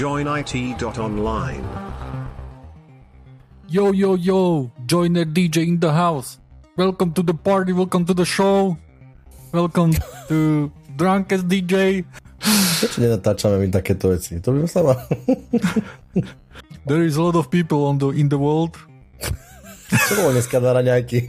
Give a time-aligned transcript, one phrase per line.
[0.00, 1.64] joinit.online.
[3.68, 6.40] Yo, yo, yo, joiner DJ in the house.
[6.76, 8.80] Welcome to the party, welcome to the show.
[9.52, 9.92] Welcome
[10.32, 12.08] to Drunkest DJ.
[12.80, 14.40] Prečo nenatáčame my takéto veci?
[14.40, 14.96] To by sa ma...
[16.88, 18.80] There is a lot of people on the, in the world.
[19.92, 21.28] Čo bolo dneska na raňajky?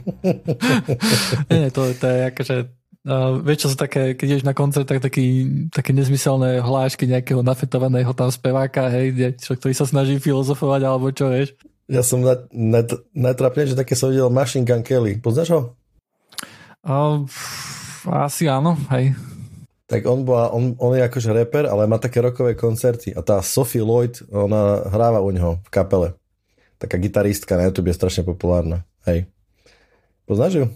[1.52, 2.56] Nie, to, to je akože
[3.02, 7.42] Uh, vieš, čo sú také, keď ideš na koncert, tak taký, také nezmyselné hlášky nejakého
[7.42, 11.58] nafetovaného tam speváka, hej, čo, ktorý sa snaží filozofovať, alebo čo, vieš.
[11.90, 15.18] Ja som na, na, najtrapnejšie také som videl Machine Gun Kelly.
[15.18, 15.60] Poznáš ho?
[16.86, 17.26] Uh,
[18.06, 19.18] asi áno, hej.
[19.90, 23.42] Tak on, bola, on, on je akože rapper, ale má také rokové koncerty a tá
[23.42, 26.14] Sophie Lloyd, ona hráva u neho v kapele.
[26.78, 28.86] Taká gitaristka na YouTube je strašne populárna.
[29.10, 29.26] Hej.
[30.22, 30.66] Poznáš ju?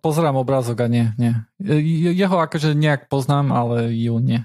[0.00, 1.36] Pozerám obrázok a nie, nie.
[2.16, 4.40] Jeho akože nejak poznám, ale ju nie.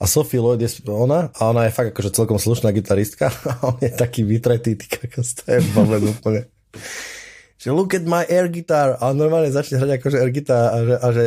[0.00, 3.76] A Sophie Lloyd je ona a ona je fakt akože celkom slušná gitaristka a on
[3.84, 5.60] je taký vytretý, ty kakos, to je
[6.08, 6.48] úplne.
[7.60, 10.78] Že look at my air guitar a on normálne začne hrať akože air guitar a
[10.80, 11.24] že, a že,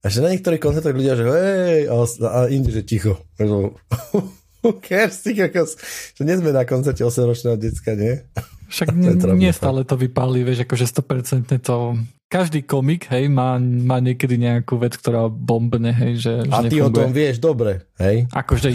[0.00, 3.18] a že na niektorých koncertoch ľudia, že hej, a, a inde, že ticho.
[4.62, 5.74] Who cares, ty kakos,
[6.14, 8.22] že nie sme na koncerte 8-ročného decka, nie?
[8.70, 8.94] Však
[9.42, 11.98] nie stále to vypáli, vieš, akože 100% to
[12.30, 16.78] každý komik, hej, má, má niekedy nejakú vec, ktorá bombne, hej, že, A že ty
[16.78, 16.86] nefunguje.
[16.86, 18.30] o tom vieš dobre, hej?
[18.30, 18.70] Akože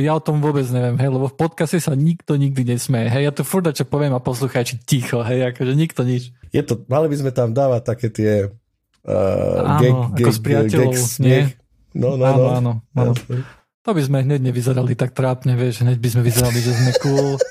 [0.00, 3.32] ja o tom vôbec neviem, hej, lebo v podcaste sa nikto nikdy nesmeje, hej, ja
[3.36, 6.32] tu furt čo poviem a poslucháči ticho, hej, akože nikto nič.
[6.48, 10.40] Je to, mali by sme tam dávať také tie uh, áno, gag, ako gag, z
[10.40, 11.40] priateľov, gag, nie?
[11.92, 12.48] No, no, áno, no.
[12.56, 13.12] áno, áno.
[13.82, 17.36] To by sme hneď nevyzerali tak trápne, vieš, hneď by sme vyzerali, že sme cool.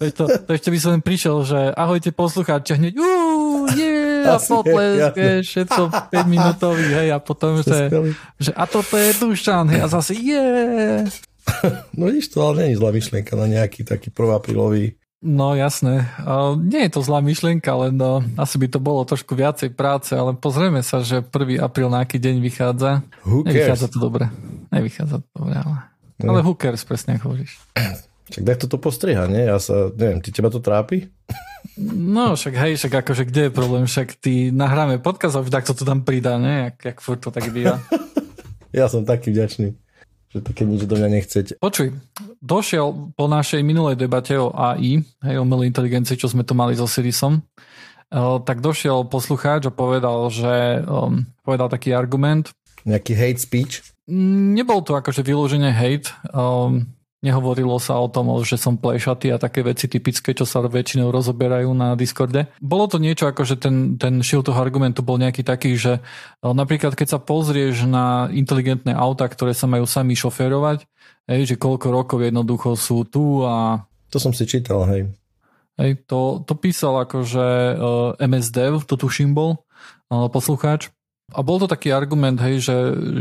[0.00, 5.12] To, to ešte by som prišiel, že ahojte poslucháči, hneď uuu, yeah, a potlesk,
[5.44, 7.92] všetko 5 minútový, hej, a potom, že,
[8.40, 11.04] že a toto je Dušan, hej, a zase yeah.
[12.00, 16.08] No vidíš, to ale je zlá myšlienka na nejaký taký prvaprílový No jasné.
[16.24, 20.16] Uh, nie je to zlá myšlienka, len no, asi by to bolo trošku viacej práce,
[20.16, 21.60] ale pozrieme sa, že 1.
[21.60, 23.04] apríl na aký deň vychádza.
[23.28, 24.32] Who Nevychádza to dobre.
[24.72, 25.76] Nevychádza to dobre, ale,
[26.24, 26.32] no.
[26.32, 27.52] ale cares, presne ako hovoríš.
[28.30, 29.50] Však tak toto postriha, nie?
[29.50, 31.10] Ja sa, neviem, ty teba to trápi?
[31.80, 33.84] No, však hej, však akože kde je problém?
[33.84, 36.70] Však ty nahráme podcast a tak to tam pridá, nie?
[36.70, 37.82] Jak, jak furt to tak býva.
[38.78, 39.74] ja som taký vďačný
[40.30, 41.52] že také nič do mňa nechcete.
[41.58, 41.90] Počuj,
[42.38, 46.78] došiel po našej minulej debate o AI, hej, o umelej inteligencii, čo sme tu mali
[46.78, 52.54] so Sirisom, uh, tak došiel poslucháč a povedal, že um, povedal taký argument.
[52.86, 53.82] Nejaký hate speech?
[54.54, 56.14] Nebol to akože vyložené hate.
[56.30, 61.12] Um, Nehovorilo sa o tom, že som plešatý a také veci typické, čo sa väčšinou
[61.12, 62.48] rozoberajú na Discorde.
[62.64, 66.48] Bolo to niečo ako, že ten, ten šiel toho argumentu bol nejaký taký, že e,
[66.48, 70.88] napríklad keď sa pozrieš na inteligentné auta, ktoré sa majú sami šoférovať,
[71.28, 73.84] hej, že koľko rokov jednoducho sú tu a...
[74.08, 75.12] To som si čítal, hej.
[75.76, 79.60] Hej, to, to písal akože uh, e, MSDev, to tuším bol,
[80.08, 80.88] uh, poslucháč.
[81.30, 82.76] A bol to taký argument, hej, že,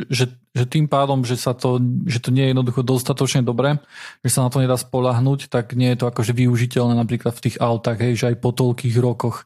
[0.10, 0.26] že,
[0.58, 1.78] že tým pádom, že, sa to,
[2.10, 3.78] že to nie je jednoducho dostatočne dobré,
[4.26, 7.58] že sa na to nedá spolahnuť, tak nie je to akože využiteľné napríklad v tých
[7.62, 9.46] autách, hej, že aj po toľkých rokoch,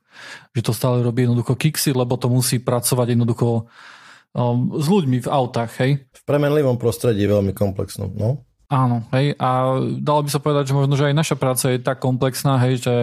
[0.56, 3.68] že to stále robí jednoducho kiksy, lebo to musí pracovať jednoducho
[4.32, 5.92] um, s ľuďmi v autách, hej.
[6.16, 8.48] V premenlivom prostredí veľmi komplexnom, no.
[8.74, 12.02] Áno, hej, a dalo by sa povedať, že možno, že aj naša práca je tak
[12.02, 12.96] komplexná, hej, že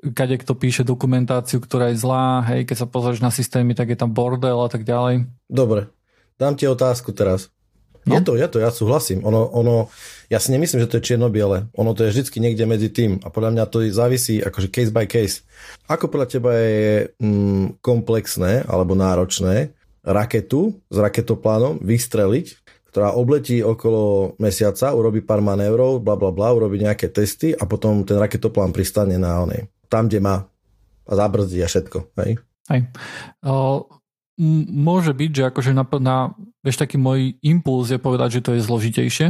[0.00, 3.98] kade kto píše dokumentáciu, ktorá je zlá, hej, keď sa pozrieš na systémy, tak je
[4.00, 5.28] tam bordel a tak ďalej.
[5.46, 5.92] Dobre,
[6.40, 7.52] dám ti otázku teraz.
[8.08, 8.16] No?
[8.16, 9.20] Je to, je to, ja súhlasím.
[9.28, 9.92] Ono, ono,
[10.32, 11.68] ja si nemyslím, že to je čierno-biele.
[11.76, 13.20] Ono to je vždy niekde medzi tým.
[13.20, 15.44] A podľa mňa to závisí akože case by case.
[15.84, 22.56] Ako podľa teba je mm, komplexné alebo náročné raketu s raketoplánom vystreliť
[22.90, 28.02] ktorá obletí okolo mesiaca, urobí pár manévrov, bla bla bla, urobí nejaké testy a potom
[28.02, 29.70] ten raketoplán pristane na onej.
[29.90, 30.46] Tam, kde má
[31.04, 32.14] a zabrzdí a všetko.
[32.22, 32.38] Hej?
[32.70, 32.80] Hej.
[33.42, 33.90] O,
[34.38, 36.16] m- môže byť, že akože na, na,
[36.62, 39.28] vieš, taký môj impuls je povedať, že to je zložitejšie,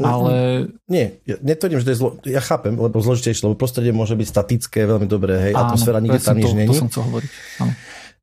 [0.00, 0.64] ale...
[0.88, 2.10] Nie, ja netvrdím, že to je zlo...
[2.24, 6.24] Ja chápem, lebo zložitejšie, lebo prostredie môže byť statické, veľmi dobré, hej, Áno, atmosféra nikde
[6.24, 6.72] tam nič není.
[6.72, 7.30] To som chcel hovoriť.
[7.60, 7.72] Áno.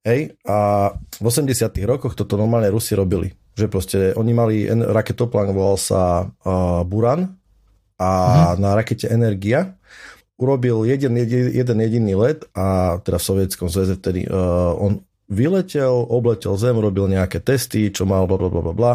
[0.07, 0.57] Hej, a
[0.95, 1.53] v 80
[1.85, 7.33] rokoch toto normálne Rusi robili že proste oni mali raketoplán, volal sa uh, Buran
[7.97, 8.09] a
[8.53, 8.61] uh-huh.
[8.61, 9.73] na rakete Energia
[10.37, 16.07] urobil jeden, jeden, jeden jediný let a teda v sovietskom zväze vtedy uh, on vyletel,
[16.07, 18.93] obletel zem, robil nejaké testy, čo mal bla bla bla bla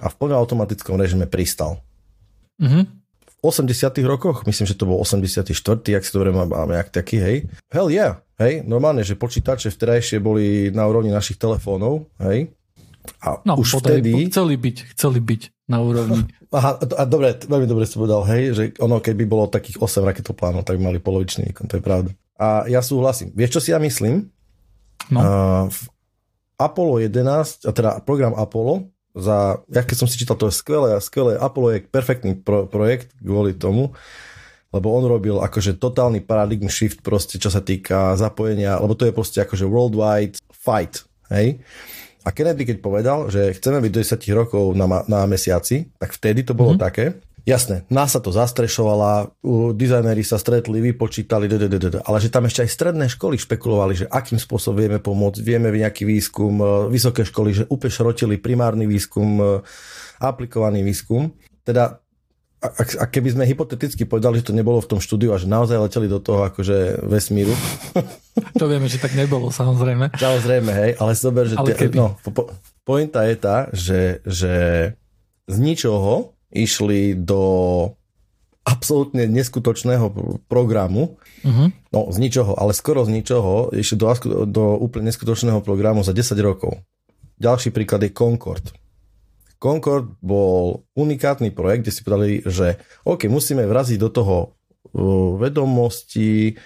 [0.00, 1.84] a v plne automatickom režime pristal.
[3.24, 3.72] V 80
[4.04, 5.52] rokoch, myslím, že to bol 84,
[5.96, 7.36] ak si dobre máme, jak taký, hej.
[7.72, 12.52] Hell yeah, hej, normálne, že počítače vtedajšie boli na úrovni našich telefónov, hej.
[13.24, 14.28] A no, už podaj, vtedy...
[14.28, 16.26] Chceli byť, chceli byť na úrovni.
[16.58, 20.66] Aha, a dobre, veľmi dobre si povedal, hej, že ono keby bolo takých 8 raketoplánov,
[20.66, 22.10] tak by mali polovičný výkon, to je pravda.
[22.42, 23.30] A ja súhlasím.
[23.38, 24.26] Vieš, čo si ja myslím?
[25.14, 25.18] No.
[25.22, 25.80] Uh, v
[26.58, 30.98] Apollo 11, a teda program Apollo, za, ja keď som si čítal, to je skvelé,
[30.98, 31.38] skvelé.
[31.38, 33.94] Apollo je perfektný pro, projekt kvôli tomu,
[34.70, 39.14] lebo on robil akože totálny paradigm shift proste, čo sa týka zapojenia, lebo to je
[39.14, 41.58] proste akože worldwide fight, hej.
[42.20, 46.44] A Kennedy, keď povedal, že chceme byť do 10 rokov na, na mesiaci, tak vtedy
[46.44, 46.86] to bolo mm-hmm.
[46.86, 47.04] také.
[47.48, 49.32] Jasné, NASA to zastrešovala,
[49.72, 51.48] dizajneri sa stretli, vypočítali,
[52.04, 56.04] ale že tam ešte aj stredné školy špekulovali, že akým spôsobom vieme pomôcť, vieme nejaký
[56.04, 59.44] výskum, e, vysoké školy, že úplne šrotili primárny výskum, e,
[60.20, 61.32] aplikovaný výskum.
[61.64, 62.04] Teda
[62.60, 65.80] a, a keby sme hypoteticky povedali, že to nebolo v tom štúdiu a že naozaj
[65.80, 67.56] leteli do toho akože vesmíru.
[68.56, 70.16] To vieme, že tak nebolo, samozrejme.
[70.16, 72.42] Samozrejme, hej, ale zober, že ale tie, no, po, po,
[72.88, 74.54] pointa je tá, že, že
[75.44, 77.42] z ničoho išli do
[78.64, 80.14] absolútne neskutočného
[80.46, 81.68] programu, uh-huh.
[81.90, 84.08] no z ničoho, ale skoro z ničoho, išli do,
[84.46, 86.80] do úplne neskutočného programu za 10 rokov.
[87.40, 88.72] Ďalší príklad je Concord.
[89.60, 94.36] Concord bol unikátny projekt, kde si povedali, že OK, musíme vraziť do toho
[95.36, 96.56] vedomosti,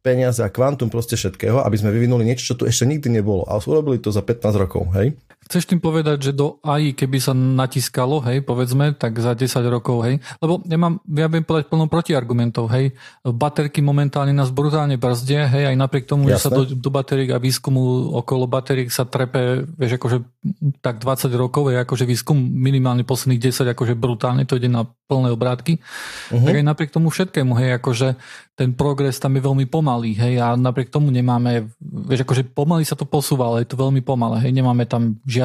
[0.00, 3.44] peniaze a kvantum proste všetkého, aby sme vyvinuli niečo, čo tu ešte nikdy nebolo.
[3.44, 5.12] A urobili to za 15 rokov, hej?
[5.48, 10.04] Chceš tým povedať, že do AI, keby sa natiskalo, hej, povedzme, tak za 10 rokov,
[10.04, 12.92] hej, lebo ja mám, ja viem povedať plno protiargumentov, hej,
[13.24, 16.36] baterky momentálne nás brutálne brzdie, hej, aj napriek tomu, Jasne.
[16.36, 20.20] že sa do, do batériek a výskumu okolo batériek sa trepe, vieš, akože
[20.84, 25.32] tak 20 rokov, hej, akože výskum minimálne posledných 10, akože brutálne to ide na plné
[25.32, 26.44] obrátky, uh-huh.
[26.44, 28.20] tak aj napriek tomu všetkému, hej, akože
[28.52, 33.00] ten progres tam je veľmi pomalý, hej, a napriek tomu nemáme, vieš, akože pomaly sa
[33.00, 35.37] to posúva, ale je to veľmi pomalé, hej, nemáme tam žiadne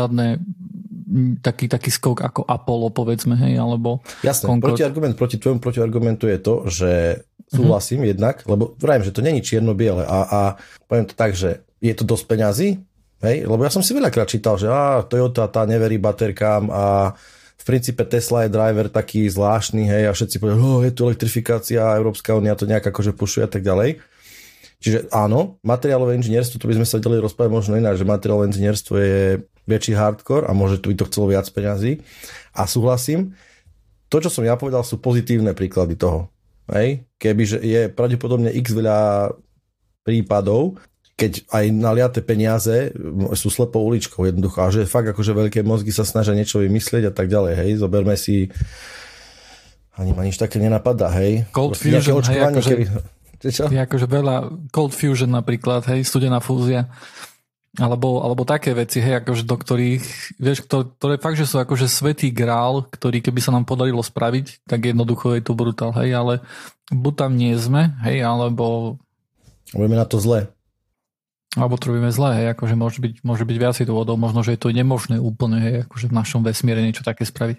[1.41, 4.01] taký, taký skok ako Apollo, povedzme, hej, alebo...
[4.25, 4.73] Jasné, Concord.
[4.73, 6.91] protiargument proti tvojmu protiargumentu je to, že
[7.53, 8.11] súhlasím mm-hmm.
[8.17, 10.41] jednak, lebo vrajím, že to není čierno-biele a, a
[10.89, 12.69] poviem to tak, že je to dosť peňazí,
[13.21, 17.13] hej, lebo ja som si veľakrát čítal, že á, Toyota tá neverí baterkám a
[17.59, 21.95] v princípe Tesla je driver taký zvláštny, hej, a všetci povedali, oh, je tu elektrifikácia,
[21.95, 24.01] Európska únia to nejak akože pušuje a tak ďalej.
[24.83, 28.93] Čiže áno, materiálové inžinierstvo, to by sme sa vedeli rozprávať možno inak, že materiálové inžinierstvo
[28.99, 32.03] je väčší hardcore a môže tu by to chcelo viac peňazí.
[32.55, 33.35] A súhlasím,
[34.11, 36.29] to, čo som ja povedal, sú pozitívne príklady toho.
[36.69, 37.07] Hej?
[37.17, 39.31] Kebyže je pravdepodobne x veľa
[40.03, 40.77] prípadov,
[41.13, 42.91] keď aj naliaté peniaze
[43.37, 47.13] sú slepou uličkou jednoducho a že fakt akože veľké mozgy sa snažia niečo vymyslieť a
[47.13, 48.49] tak ďalej, hej, zoberme si
[49.93, 51.45] ani ma nič také nenapadá, hej.
[51.53, 52.83] Cold Fusion, hej, akože, keby...
[53.45, 53.69] Čo?
[53.69, 54.35] Je akože veľa
[54.73, 56.89] Cold Fusion napríklad, hej, studená fúzia.
[57.73, 60.05] Alebo, alebo také veci, hej, akože do ktorých,
[60.37, 64.61] vieš, to, ktoré fakt, že sú akože svetý grál, ktorý keby sa nám podarilo spraviť,
[64.69, 66.33] tak jednoducho je to brutál, hej, ale
[66.93, 68.97] buď tam nie sme, hej, alebo...
[69.73, 70.53] Budeme na to zle.
[71.57, 74.61] Alebo to robíme zle, hej, akože môže byť, môže byť viacej dôvodov, možno, že je
[74.61, 77.57] to nemožné úplne, hej, akože v našom vesmíre niečo také spraviť.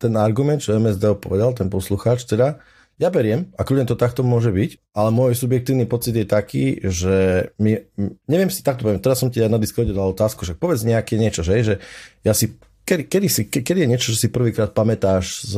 [0.00, 2.64] Ten argument, čo MSD povedal, ten poslucháč, teda,
[2.94, 7.48] ja beriem a kľudne to takto môže byť, ale môj subjektívny pocit je taký, že
[7.58, 7.82] my,
[8.30, 11.42] neviem si takto poviem, teraz som ti na Discorde dal otázku, že povedz nejaké niečo,
[11.42, 11.74] že, že
[12.22, 12.54] ja si
[12.84, 15.52] kedy, kedy, si, kedy je niečo, čo si prvýkrát pamätáš s,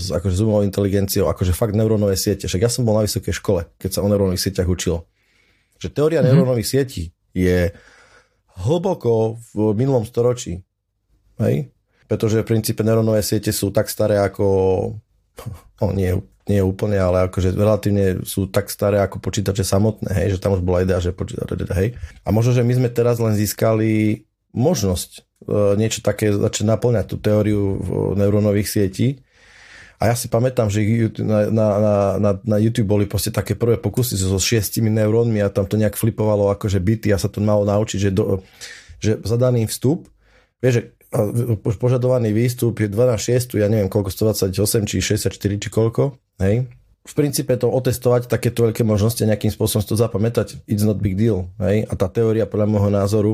[0.00, 2.48] s akože zoomovou inteligenciou, akože fakt neurónové siete.
[2.48, 5.04] Však ja som bol na vysokej škole, keď sa o neurónových sieťach učilo.
[5.78, 6.32] Že teória mm-hmm.
[6.32, 7.70] neurónových sietí je
[8.64, 10.64] hlboko v minulom storočí.
[11.38, 11.70] Hej?
[12.08, 14.98] Pretože v princípe neurónové siete sú tak staré ako...
[15.82, 16.14] No, nie,
[16.46, 20.62] nie úplne, ale akože relatívne sú tak staré ako počítače samotné, hej, že tam už
[20.62, 21.98] bola idea, že počítače, hej.
[22.22, 24.22] A možno, že my sme teraz len získali
[24.54, 25.20] možnosť e,
[25.74, 27.82] niečo také začať naplňať tú teóriu
[28.14, 29.26] neurónových sietí.
[30.02, 30.82] A ja si pamätám, že
[31.22, 31.66] na, na,
[32.18, 35.94] na, na YouTube boli proste také prvé pokusy so šiestimi neurónmi a tam to nejak
[35.94, 38.42] flipovalo akože byty a sa to malo naučiť, že, do,
[38.98, 40.10] že za daný vstup,
[40.58, 40.82] vieš, že
[41.76, 46.64] požadovaný výstup je 2 na 6, ja neviem koľko, 128 či 64 či koľko, hej.
[47.02, 51.20] V princípe to otestovať takéto veľké možnosti a nejakým spôsobom to zapamätať, it's not big
[51.20, 51.84] deal, hej.
[51.84, 53.32] A tá teória podľa môjho názoru,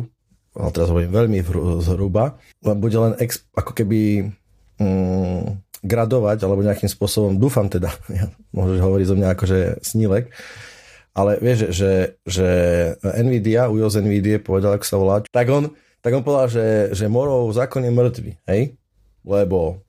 [0.59, 1.39] ale teraz hovorím veľmi
[1.87, 4.33] zhruba, bude len ex, ako keby
[4.83, 5.43] mm,
[5.87, 10.35] gradovať, alebo nejakým spôsobom, dúfam teda, ja, môžeš hovoriť zo mňa akože snílek,
[11.15, 12.49] ale vieš, že, že
[13.03, 15.75] Nvidia, Ujo Nvidia povedal, ako sa volá, tak on
[16.09, 18.73] tak on povedal, že, že Morov zákon je mŕtvy, hej?
[19.29, 19.85] Lebo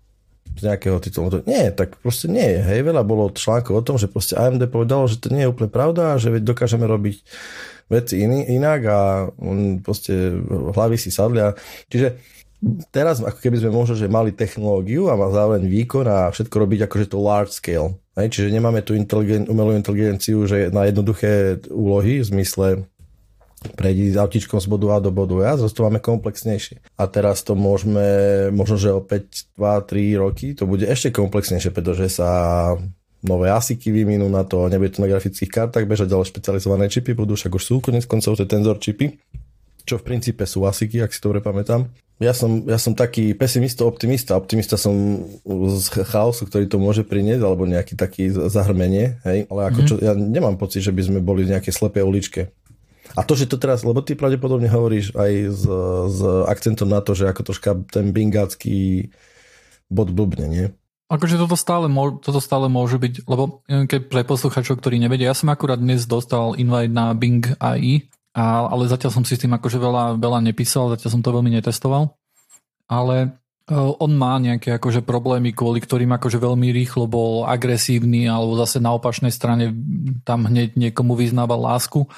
[0.59, 1.39] z nejakého titulu.
[1.47, 2.59] Nie, tak proste nie je.
[2.59, 5.71] Hej, veľa bolo článkov o tom, že proste AMD povedalo, že to nie je úplne
[5.71, 7.23] pravda že dokážeme robiť
[7.87, 8.99] veci iný, inak a
[9.39, 10.35] on proste
[10.75, 11.55] hlavy si sadlia.
[11.87, 12.19] Čiže
[12.91, 16.79] teraz ako keby sme možno, že mali technológiu a má zároveň výkon a všetko robiť
[16.85, 17.95] akože to large scale.
[18.19, 18.35] Hej?
[18.35, 22.67] Čiže nemáme tu inteligen- umelú inteligenciu, že na jednoduché úlohy v zmysle
[23.75, 26.79] prejdi s autičkom z bodu A do bodu A, zase to máme komplexnejšie.
[26.95, 28.03] A teraz to môžeme,
[28.55, 32.29] možno, že o 5, 2, 3 roky to bude ešte komplexnejšie, pretože sa
[33.19, 37.35] nové ASICy vyminú na to, nebude to na grafických kartách bežať, ale špecializované čipy budú,
[37.35, 39.19] však už sú konec koncov tie tenzor čipy,
[39.83, 41.89] čo v princípe sú ASICy, ak si dobre pamätám.
[42.19, 44.35] Ja som, ja som taký pesimista, optimista.
[44.35, 49.47] Optimista som z chaosu, ktorý to môže priniesť, alebo nejaký taký zahrmenie, hej?
[49.47, 52.41] ale ako čo, ja nemám pocit, že by sme boli v nejakej slepej uličke.
[53.17, 55.63] A to, že to teraz, lebo ty pravdepodobne hovoríš aj s,
[56.13, 59.09] s akcentom na to, že ako troška ten bingácky
[59.89, 60.65] bod blbne, nie?
[61.09, 61.89] Akože toto stále,
[62.21, 66.53] toto stále môže byť, lebo keď pre posluchačov, ktorí nevedia, ja som akurát dnes dostal
[66.53, 68.05] invite na Bing AI,
[68.37, 71.49] a, ale zatiaľ som si s tým akože veľa, veľa nepísal, zatiaľ som to veľmi
[71.49, 72.13] netestoval.
[72.85, 73.41] Ale
[73.73, 78.97] on má nejaké akože problémy, kvôli ktorým akože veľmi rýchlo bol agresívny alebo zase na
[78.97, 79.69] opačnej strane
[80.25, 82.09] tam hneď niekomu vyznával lásku.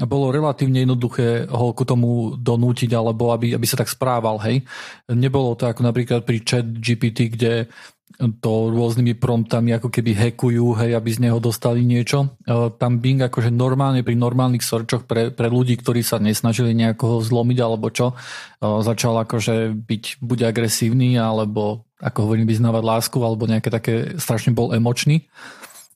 [0.00, 4.64] A bolo relatívne jednoduché ho ku tomu donútiť alebo aby, aby sa tak správal, hej.
[5.12, 7.68] Nebolo to ako napríklad pri chat GPT, kde
[8.18, 12.36] to rôznymi promptami ako keby hackujú, hej, aby z neho dostali niečo.
[12.44, 17.24] E, tam Bing akože normálne pri normálnych searchoch pre, pre ľudí, ktorí sa nesnažili nejako
[17.24, 18.14] zlomiť alebo čo, e,
[18.60, 24.76] začal akože byť buď agresívny, alebo ako hovorím, vyznávať lásku, alebo nejaké také, strašne bol
[24.76, 25.24] emočný.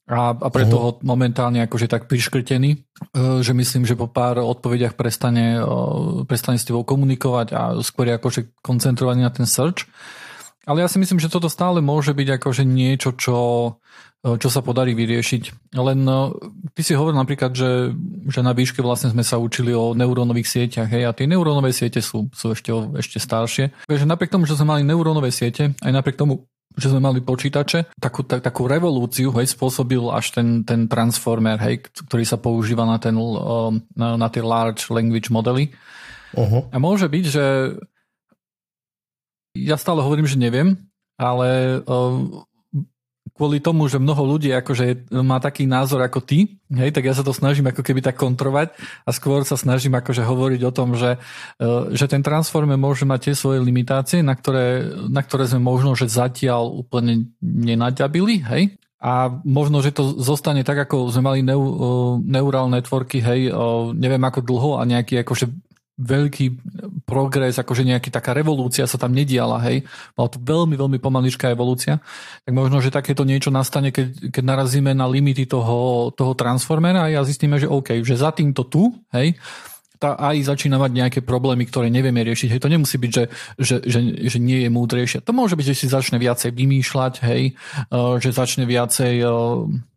[0.05, 1.01] A, a preto uh-huh.
[1.01, 2.79] ho momentálne akože tak priškrtený, e,
[3.45, 5.61] že myslím, že po pár odpovediach prestane,
[6.25, 9.85] prestane s tebou komunikovať a skôr akože koncentrovaný na ten search.
[10.65, 13.39] Ale ja si myslím, že toto stále môže byť akože niečo, čo,
[14.25, 15.77] čo sa podarí vyriešiť.
[15.77, 16.33] Len no,
[16.73, 17.93] ty si hovoril napríklad, že,
[18.33, 22.01] že na výške vlastne sme sa učili o neurónových sieťach hej, a tie neurónové siete
[22.01, 23.85] sú, sú ešte, ešte staršie.
[23.85, 27.95] Takže napriek tomu, že sme mali neurónové siete, aj napriek tomu, že sme mali počítače,
[28.03, 32.99] takú, tak, takú revolúciu hej, spôsobil až ten, ten transformer, hej, ktorý sa používa na,
[32.99, 33.15] ten,
[33.95, 35.71] na, na tie large language modely.
[36.35, 36.67] Uh-huh.
[36.75, 37.45] A môže byť, že
[39.55, 40.77] ja stále hovorím, že neviem,
[41.15, 41.81] ale
[43.35, 47.27] kvôli tomu, že mnoho ľudí akože má taký názor ako ty, hej, tak ja sa
[47.27, 48.71] to snažím ako keby tak kontrovať
[49.03, 51.19] a skôr sa snažím akože hovoriť o tom, že,
[51.91, 56.07] že ten transformer môže mať tie svoje limitácie, na ktoré, na ktoré sme možno, že
[56.07, 58.63] zatiaľ úplne nenaďabili, hej,
[59.05, 61.61] a možno, že to zostane tak, ako sme mali neu,
[62.25, 63.53] neural networky, hej,
[63.93, 65.51] neviem ako dlho a nejaký akože
[65.95, 66.47] veľký
[67.07, 69.87] progres, akože nejaký taká revolúcia sa tam nediala, hej.
[70.19, 72.03] Bola to veľmi, veľmi pomaličká evolúcia.
[72.43, 77.23] Tak možno, že takéto niečo nastane, keď, keď narazíme na limity toho, toho transformera a
[77.23, 79.39] zistíme, že OK, že za týmto tu, hej,
[80.03, 82.53] tá aj začína mať nejaké problémy, ktoré nevieme riešiť.
[82.53, 83.25] Hej, to nemusí byť, že,
[83.57, 85.23] že, že, že nie je múdrejšie.
[85.23, 87.55] To môže byť, že si začne viacej vymýšľať, hej,
[88.21, 89.23] že začne viacej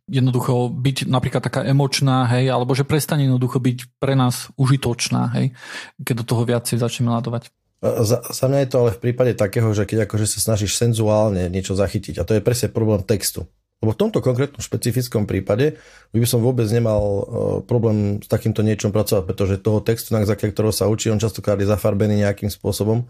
[0.07, 5.53] jednoducho byť napríklad taká emočná, hej, alebo že prestane jednoducho byť pre nás užitočná, hej,
[5.99, 7.51] keď do toho viacej začneme ladovať.
[7.77, 11.45] Za, za mňa je to ale v prípade takého, že keď akože sa snažíš senzuálne
[11.51, 13.45] niečo zachytiť, a to je presne problém textu.
[13.77, 15.77] Lebo v tomto konkrétnom špecifickom prípade
[16.09, 17.21] by som vôbec nemal uh,
[17.61, 21.61] problém s takýmto niečom pracovať, pretože toho textu, na základe ktorého sa učí, on častokrát
[21.61, 23.05] je zafarbený nejakým spôsobom.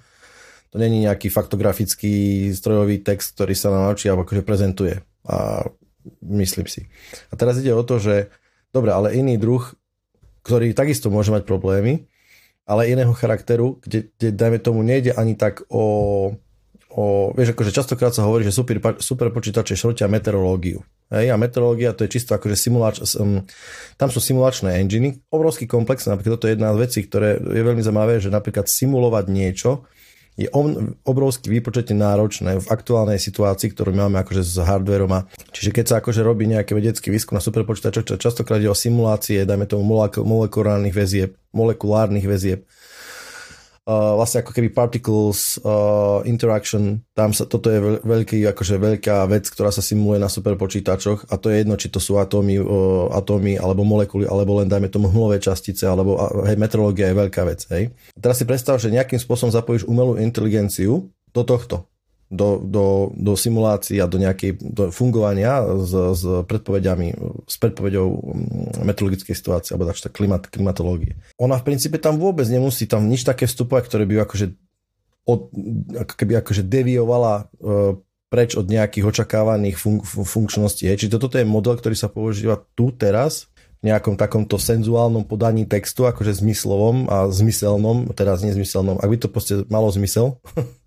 [0.68, 5.00] To není nejaký faktografický strojový text, ktorý sa nám naučí alebo akože prezentuje.
[5.24, 5.64] A
[6.22, 6.88] myslím si.
[7.32, 8.30] A teraz ide o to, že
[8.76, 9.64] dobre, ale iný druh,
[10.44, 12.08] ktorý takisto môže mať problémy,
[12.68, 16.36] ale iného charakteru, kde, kde dajme tomu nejde ani tak o,
[16.92, 20.84] o vieš, akože častokrát sa hovorí, že super, super počítače šrotia meteorológiu.
[21.08, 23.40] Hej, a meteorológia to je čisto akože simulač, um,
[23.96, 27.80] tam sú simulačné enginy, obrovský komplex, napríklad toto je jedna z vecí, ktoré je veľmi
[27.80, 29.88] zaujímavé, že napríklad simulovať niečo,
[30.38, 30.48] je
[31.02, 35.10] obrovsky výpočetne náročné v aktuálnej situácii, ktorú máme akože s hardverom.
[35.18, 38.78] A, čiže keď sa akože robí nejaký vedecký výskum na superpočítačoch, čo častokrát ide o
[38.78, 39.82] simulácie, dajme tomu
[40.22, 42.70] molekulárnych väzieb, molekulárnych väzieb,
[43.88, 49.48] Uh, vlastne ako keby particles uh, interaction, tam sa, toto je veľký, akože veľká vec,
[49.48, 53.56] ktorá sa simuluje na superpočítačoch a to je jedno, či to sú atómy, uh, atómy
[53.56, 57.96] alebo molekuly, alebo len dajme tomu hmlové častice, alebo hej, metrológia je veľká vec, hej.
[58.20, 61.88] Teraz si predstav, že nejakým spôsobom zapojíš umelú inteligenciu do tohto
[62.28, 67.16] do, do, do simulácií a do nejakej do fungovania s, s predpovediami,
[67.48, 71.16] s predpovedou mm, meteorologickej situácie alebo tak, klimat, klimatológie.
[71.40, 74.46] Ona v princípe tam vôbec nemusí tam nič také vstupovať, ktoré by akože,
[75.24, 75.40] od,
[76.04, 77.96] keby akože deviovala uh,
[78.28, 80.92] preč od nejakých očakávaných fun- funkčností.
[80.92, 83.48] Čiže toto je model, ktorý sa používa tu teraz
[83.86, 89.54] nejakom takomto senzuálnom podaní textu, akože zmyslovom a zmyselnom, teraz nezmyselnom, ak by to proste
[89.70, 90.42] malo zmysel.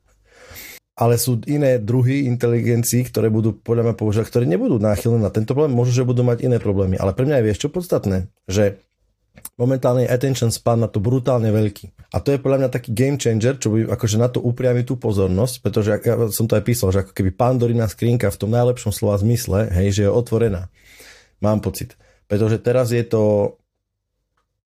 [1.00, 5.56] Ale sú iné druhy inteligencií, ktoré budú podľa mňa používať, ktoré nebudú náchylné na tento
[5.56, 7.00] problém, možno, že budú mať iné problémy.
[7.00, 8.84] Ale pre mňa je vieš čo podstatné, že
[9.56, 12.12] momentálne attention span na to brutálne veľký.
[12.12, 15.00] A to je podľa mňa taký game changer, čo by akože na to upriami tú
[15.00, 18.92] pozornosť, pretože ja som to aj písal, že ako keby Pandorina skrinka v tom najlepšom
[18.92, 20.68] slova zmysle, hej, že je otvorená.
[21.40, 21.96] Mám pocit.
[22.28, 23.56] Pretože teraz je to...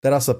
[0.02, 0.36] Teraz sa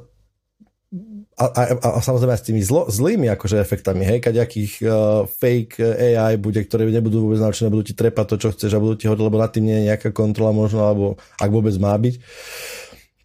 [1.35, 5.83] a, a, a, a samozrejme s tými zlo, zlými akože efektami, hej, kaďakých uh, fake
[5.83, 9.11] AI bude, ktoré nebudú vôbec naučené, budú ti trepať to, čo chceš a budú ti
[9.11, 11.07] hovoriť, lebo nad tým nie je nejaká kontrola možno, alebo
[11.43, 12.14] ak vôbec má byť.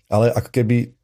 [0.10, 0.98] Ale ako keby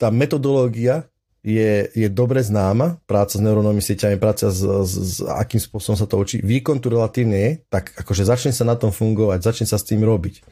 [0.00, 1.04] tá metodológia
[1.44, 6.08] je, je dobre známa, práca s neurónovými sieťami, práca s, s, s akým spôsobom sa
[6.08, 6.40] to učí.
[6.40, 10.02] Výkon tu relatívne je, tak akože začne sa na tom fungovať, začne sa s tým
[10.02, 10.42] robiť.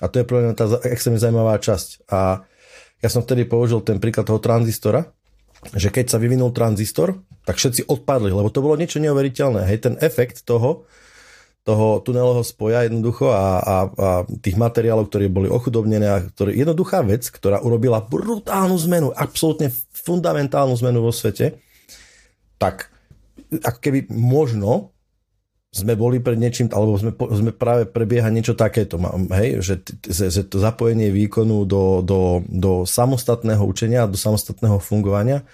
[0.00, 2.08] A to je mňa tá extrémne zaujímavá časť.
[2.12, 2.44] A
[3.00, 5.16] ja som vtedy použil ten príklad toho tranzistora,
[5.74, 9.66] že keď sa vyvinul tranzistor, tak všetci odpadli, lebo to bolo niečo neuveriteľné.
[9.70, 10.86] Hej, ten efekt toho,
[11.62, 14.08] toho tunelového spoja jednoducho a, a, a
[14.42, 20.74] tých materiálov, ktoré boli ochudobnené a ktoré, jednoduchá vec, ktorá urobila brutálnu zmenu, absolútne fundamentálnu
[20.78, 21.58] zmenu vo svete,
[22.58, 22.90] tak
[23.62, 24.95] ako keby možno
[25.76, 28.96] sme boli pred niečím, alebo sme, sme práve prebieha niečo takéto,
[29.36, 35.44] hej, že, že to zapojenie výkonu do, do, do samostatného učenia, do samostatného fungovania,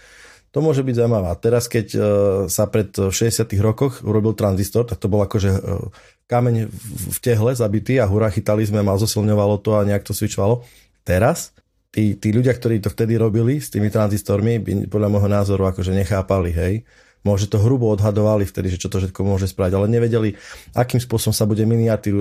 [0.53, 1.33] to môže byť zaujímavé.
[1.41, 2.03] Teraz, keď uh,
[2.47, 5.89] sa pred 60 rokoch urobil tranzistor, tak to bol akože uh,
[6.29, 6.69] kameň
[7.09, 10.61] v tehle zabitý a hurá, chytali sme, mal zosilňovalo to a nejak to svičovalo.
[11.03, 11.57] Teraz
[11.93, 15.93] tí, tí ľudia, ktorí to vtedy robili s tými tranzistormi, by podľa môjho názoru akože
[15.93, 16.75] nechápali, hej,
[17.23, 20.35] Môže to hrubo odhadovali vtedy, že čo to všetko môže spraviť, ale nevedeli,
[20.75, 21.63] akým spôsobom sa bude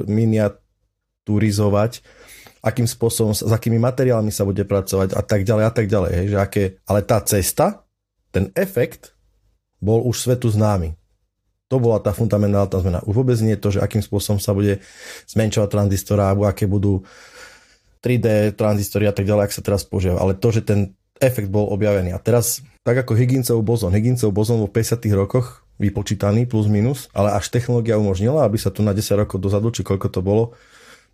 [0.05, 1.91] miniaturizovať,
[2.61, 6.11] akým spôsobom, s akými materiálmi sa bude pracovať a tak ďalej a tak ďalej.
[6.13, 7.81] Hej, že aké, ale tá cesta,
[8.29, 9.17] ten efekt
[9.81, 10.93] bol už svetu známy.
[11.73, 13.01] To bola tá fundamentálna zmena.
[13.01, 14.85] Už vôbec nie to, že akým spôsobom sa bude
[15.25, 17.01] zmenšovať tranzistora, alebo aké budú
[18.05, 20.21] 3D tranzistory a tak ďalej, ak sa teraz používa.
[20.21, 22.11] Ale to, že ten efekt bol objavený.
[22.11, 27.33] A teraz, tak ako Higginsov bozon, Higginsov bozon vo 50 rokoch vypočítaný plus minus, ale
[27.37, 30.53] až technológia umožnila, aby sa tu na 10 rokov dozadu, či koľko to bolo,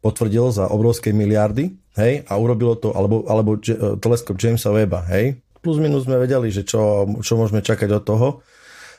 [0.04, 5.40] potvrdilo za obrovské miliardy, hej, a urobilo to, alebo, alebo e, teleskop Jamesa Weba, hej.
[5.64, 8.28] Plus minus sme vedeli, že čo, čo môžeme čakať od toho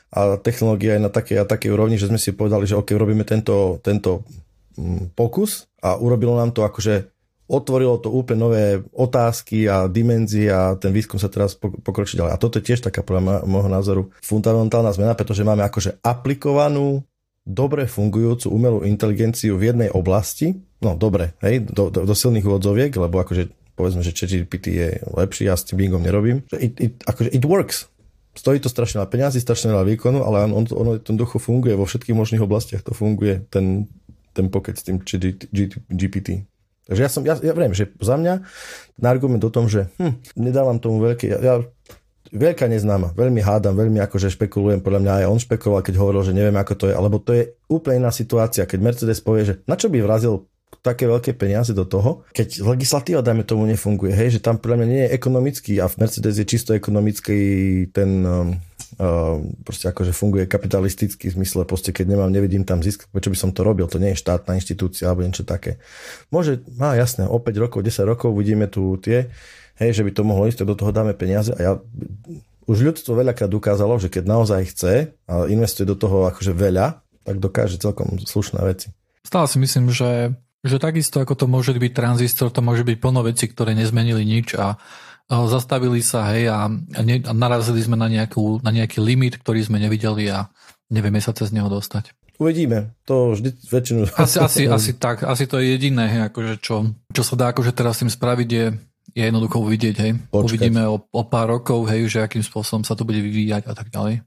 [0.09, 3.21] a technológia je na takej a takej úrovni, že sme si povedali, že OK, robíme
[3.21, 4.25] tento, tento
[4.73, 7.13] mm, pokus a urobilo nám to akože
[7.49, 12.37] otvorilo to úplne nové otázky a dimenzie a ten výskum sa teraz pokročí ďalej.
[12.37, 17.01] A toto je tiež taká podľa môjho názoru fundamentálna zmena, pretože máme akože aplikovanú
[17.49, 22.93] dobre fungujúcu umelú inteligenciu v jednej oblasti, no dobre, hej, do, do, do silných úvodzoviek,
[22.93, 26.45] lebo akože povedzme, že ChatGPT je lepší, ja s tým Bingom nerobím.
[26.53, 27.89] It, it, akože it works.
[28.35, 31.73] Stojí to strašne veľa peniazy, strašne veľa výkonu, ale on, on, ono ten duchu funguje
[31.73, 33.89] vo všetkých možných oblastiach, to funguje ten,
[34.35, 35.01] ten pocket s tým
[35.89, 36.45] GPT.
[36.89, 38.41] Takže ja som, ja, ja viem, že za mňa
[38.97, 41.55] na argument o tom, že hm, nedávam tomu veľké, ja, ja
[42.33, 46.33] veľká neznáma, veľmi hádam, veľmi akože špekulujem, podľa mňa aj on špekuloval, keď hovoril, že
[46.33, 49.77] neviem ako to je, alebo to je úplne iná situácia, keď Mercedes povie, že na
[49.77, 50.49] čo by vrazil
[50.85, 54.87] také veľké peniaze do toho, keď legislatíva, dajme tomu, nefunguje, hej, že tam podľa mňa
[54.87, 57.39] nie je ekonomický a v Mercedes je čisto ekonomický
[57.89, 58.55] ten um,
[59.63, 63.49] proste akože funguje kapitalistický v zmysle, proste keď nemám, nevidím tam zisk, prečo by som
[63.53, 65.77] to robil, to nie je štátna inštitúcia alebo niečo také.
[66.33, 69.29] Môže, má jasné, o 5 rokov, 10 rokov vidíme tu tie,
[69.77, 71.73] hej, že by to mohlo ísť, tak do toho dáme peniaze a ja
[72.69, 74.93] už ľudstvo veľakrát ukázalo, že keď naozaj chce
[75.25, 78.93] a investuje do toho akože veľa, tak dokáže celkom slušné veci.
[79.25, 83.23] Stále si myslím, že že takisto ako to môže byť tranzistor, to môže byť plno
[83.23, 84.75] veci, ktoré nezmenili nič a
[85.29, 86.65] zastavili sa, hej, a,
[87.05, 90.49] ne, a narazili sme na, nejakú, na nejaký limit, ktorý sme nevideli a
[90.89, 92.17] nevieme sa cez neho dostať.
[92.41, 94.09] Uvidíme, to vždy väčšinu...
[94.15, 97.75] Asi, asi, asi tak, asi to je jediné, hej, akože čo, čo sa dá akože
[97.75, 98.65] teraz tým spraviť je,
[99.13, 100.11] je jednoducho uvidieť, hej.
[100.31, 100.47] Počkať.
[100.47, 103.91] Uvidíme o, o pár rokov, hej, že akým spôsobom sa to bude vyvíjať a tak
[103.91, 104.23] ďalej.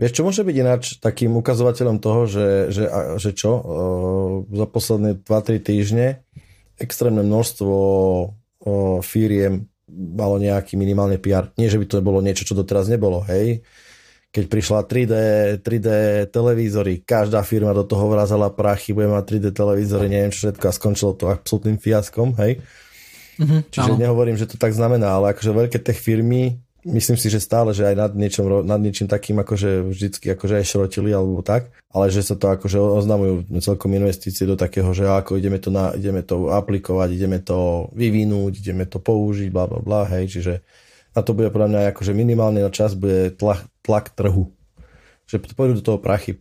[0.00, 2.84] Vieš, čo môže byť ináč takým ukazovateľom toho, že, že,
[3.20, 3.52] že čo,
[4.48, 6.06] za posledné 2-3 týždne
[6.80, 7.74] extrémne množstvo
[9.02, 11.50] firiem malo nejaký minimálne PR.
[11.58, 13.64] Nie, že by to bolo niečo, čo doteraz nebolo, hej.
[14.32, 15.14] Keď prišla 3D,
[15.60, 15.88] 3D
[16.32, 20.72] televízory, každá firma do toho vrazala prachy, bude mať 3D televízory, neviem čo všetko a
[20.72, 22.64] skončilo to absolútnym fiaskom, hej.
[23.36, 24.00] Mm-hmm, Čiže áno.
[24.00, 27.86] nehovorím, že to tak znamená, ale akože veľké tech firmy myslím si, že stále, že
[27.86, 32.26] aj nad, niečom, nad niečím takým akože vždycky akože aj šrotili alebo tak, ale že
[32.26, 36.50] sa to akože oznamujú celkom investície do takého, že ako ideme to, na, ideme to
[36.50, 40.52] aplikovať, ideme to vyvinúť, ideme to použiť, bla bla bla, hej, čiže
[41.12, 44.48] na to bude podľa mňa akože minimálne na čas bude tlak, tlak trhu.
[45.28, 46.40] Že pôjdu do toho prachy.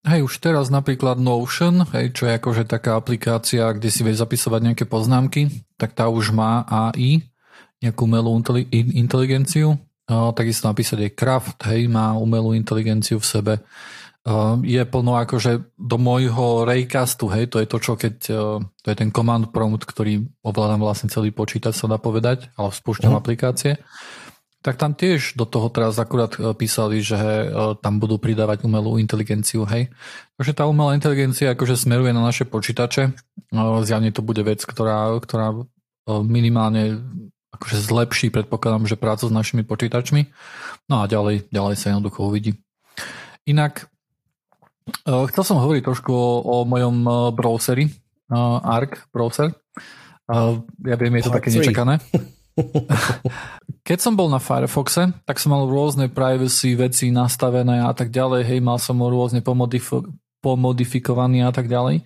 [0.00, 4.60] Hej, už teraz napríklad Notion, hej, čo je akože taká aplikácia, kde si vieš zapisovať
[4.72, 7.20] nejaké poznámky, tak tá už má AI,
[7.80, 8.36] nejakú umelú
[8.72, 9.80] inteligenciu.
[10.10, 13.54] Takisto napísať aj Kraft, hej, má umelú inteligenciu v sebe.
[14.60, 18.14] Je plno akože do môjho Raycastu, hej, to je to, čo keď,
[18.60, 23.16] to je ten command prompt, ktorý ovládam vlastne celý počítač, sa dá povedať, ale spúšťam
[23.16, 23.22] uh-huh.
[23.24, 23.80] aplikácie.
[24.60, 27.16] Tak tam tiež do toho teraz akurát písali, že
[27.80, 29.88] tam budú pridávať umelú inteligenciu, hej.
[30.36, 33.16] Takže tá umelá inteligencia akože smeruje na naše počítače.
[33.88, 35.64] Zjavne to bude vec, ktorá, ktorá
[36.20, 37.00] minimálne
[37.54, 40.30] akože zlepší, predpokladám, že prácu s našimi počítačmi.
[40.86, 42.58] No a ďalej, ďalej sa jednoducho uvidí.
[43.46, 43.90] Inak,
[45.06, 47.84] e, chcel som hovoriť trošku o, o mojom e, browseri,
[48.30, 49.50] uh, ARC browser.
[50.86, 51.98] Ja viem, je to také nečakané.
[53.88, 58.46] Keď som bol na Firefoxe, tak som mal rôzne privacy veci nastavené a tak ďalej.
[58.46, 60.06] Hej, mal som rôzne pomodif-
[60.40, 62.00] pomodifikovaný a tak ďalej.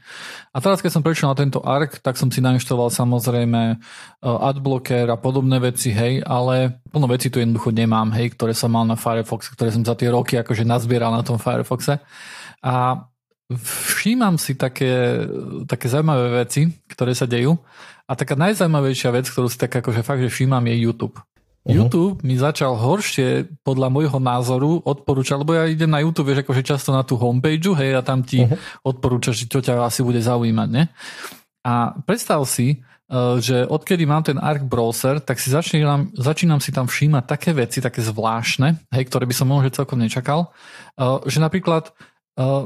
[0.50, 3.76] A teraz, keď som prešiel na tento ARC, tak som si nainštaloval samozrejme e,
[4.22, 8.82] adblocker a podobné veci, hej, ale plno veci tu jednoducho nemám, hej, ktoré som mal
[8.82, 12.02] na Firefox, ktoré som za tie roky akože nazbieral na tom Firefoxe.
[12.58, 13.06] A
[13.54, 15.22] všímam si také,
[15.70, 17.54] také zaujímavé veci, ktoré sa dejú.
[18.04, 21.16] A taká najzaujímavejšia vec, ktorú si tak akože fakt, že všímam, je YouTube.
[21.64, 21.80] Uh-huh.
[21.80, 26.60] YouTube mi začal horšie podľa môjho názoru odporúčať, lebo ja idem na YouTube, vieš, akože
[26.60, 28.84] často na tú homepage, hej, a tam ti uh-huh.
[28.84, 30.92] odporúča, že čo ťa asi bude zaujímať, ne?
[31.64, 36.68] A predstav si, e, že odkedy mám ten Arc browser, tak si začínam, začínam si
[36.68, 40.52] tam všímať také veci, také zvláštne, hej, ktoré by som možno celkom nečakal,
[41.00, 41.92] e, že napríklad e,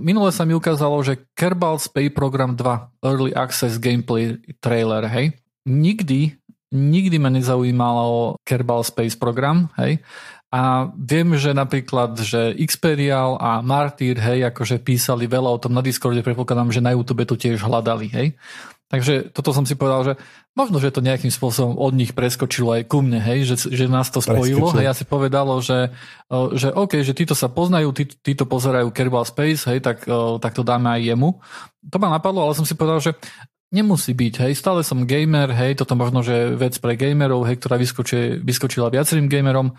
[0.02, 6.34] minule sa mi ukázalo, že Kerbal Space Program 2 Early Access Gameplay Trailer, hej, nikdy
[6.72, 10.00] nikdy ma nezaujímalo Kerbal Space program, hej.
[10.48, 15.84] A viem, že napríklad, že Xperial a Martyr, hej, akože písali veľa o tom na
[15.84, 18.32] Discorde, predpokladám, že na YouTube to tiež hľadali, hej.
[18.88, 20.14] Takže toto som si povedal, že
[20.56, 24.08] možno, že to nejakým spôsobom od nich preskočilo aj ku mne, hej, že, že nás
[24.08, 24.72] to spojilo.
[24.72, 25.92] Hej, ja si povedalo, že,
[26.56, 30.08] že OK, že títo sa poznajú, tí, títo pozerajú Kerbal Space, hej, tak,
[30.40, 31.36] tak to dáme aj jemu.
[31.92, 33.12] To ma napadlo, ale som si povedal, že
[33.68, 37.76] Nemusí byť, hej, stále som gamer, hej, toto možno, že vec pre gamerov, hej, ktorá
[37.76, 39.76] vyskočí, vyskočila viacerým gamerom,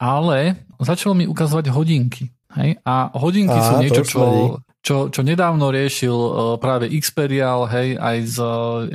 [0.00, 4.24] ale začalo mi ukazovať hodinky, hej, a hodinky a, sú niečo, čo,
[4.80, 8.38] čo, čo nedávno riešil uh, práve Xperial, hej, aj z,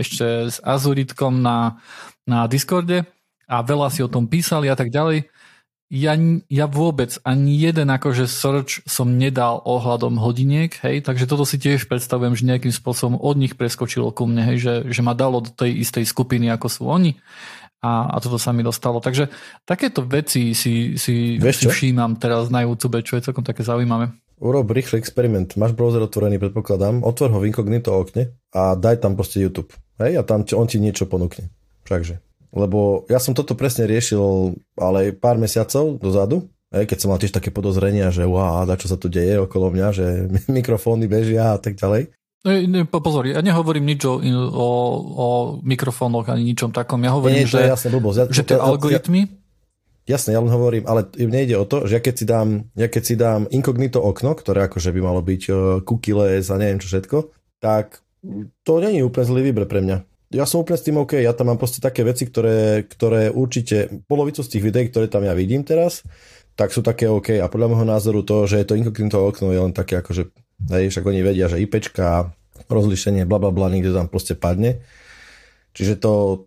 [0.02, 1.78] ešte s Azuritkom na,
[2.26, 3.06] na Discorde.
[3.50, 5.26] A veľa si o tom písali a tak ďalej
[5.89, 6.13] ja,
[6.45, 11.89] ja vôbec ani jeden akože search som nedal ohľadom hodiniek, hej, takže toto si tiež
[11.89, 15.49] predstavujem, že nejakým spôsobom od nich preskočilo ku mne, hej, že, že ma dalo do
[15.49, 17.17] tej istej skupiny, ako sú oni
[17.80, 18.99] a, a toto sa mi dostalo.
[18.99, 19.32] Takže
[19.63, 24.12] takéto veci si, si, si všímam teraz na YouTube, čo je celkom také zaujímavé.
[24.39, 25.60] Urob rýchly experiment.
[25.60, 27.04] Máš browser otvorený, predpokladám.
[27.04, 29.75] Otvor ho v inkognito okne a daj tam proste YouTube.
[29.99, 31.52] Hej, a tam on ti niečo ponúkne.
[31.84, 32.23] Takže.
[32.50, 37.50] Lebo ja som toto presne riešil ale pár mesiacov dozadu, keď som mal tiež také
[37.50, 40.06] podozrenia, že wow, čo sa tu deje okolo mňa, že
[40.58, 42.14] mikrofóny bežia a tak ďalej.
[42.88, 44.70] Pozor, ja nehovorím nič o, o,
[45.12, 45.28] o
[45.60, 47.04] mikrofónoch ani ničom takom.
[47.04, 48.18] Ja hovorím, Nie, že, blbosť.
[48.18, 49.28] Ja, že tie ja, algoritmy...
[50.08, 52.50] Ja, jasne, ja len hovorím, ale mne ide o to, že ja keď si dám,
[52.80, 56.80] ja keď si dám inkognito okno, ktoré akože by malo byť uh, cookie a neviem
[56.80, 57.18] čo všetko,
[57.60, 58.00] tak
[58.64, 61.50] to není úplne zlý výber pre mňa ja som úplne s tým OK, ja tam
[61.50, 65.65] mám proste také veci, ktoré, ktoré určite, polovicu z tých videí, ktoré tam ja vidím
[65.65, 66.06] teraz,
[66.54, 69.62] tak sú také OK a podľa môjho názoru to, že je to inkognito okno je
[69.63, 70.24] len také ako, že
[70.70, 72.30] hej, však oni vedia, že IPčka,
[72.70, 74.86] rozlišenie, bla bla bla, niekde tam proste padne.
[75.74, 76.46] Čiže to,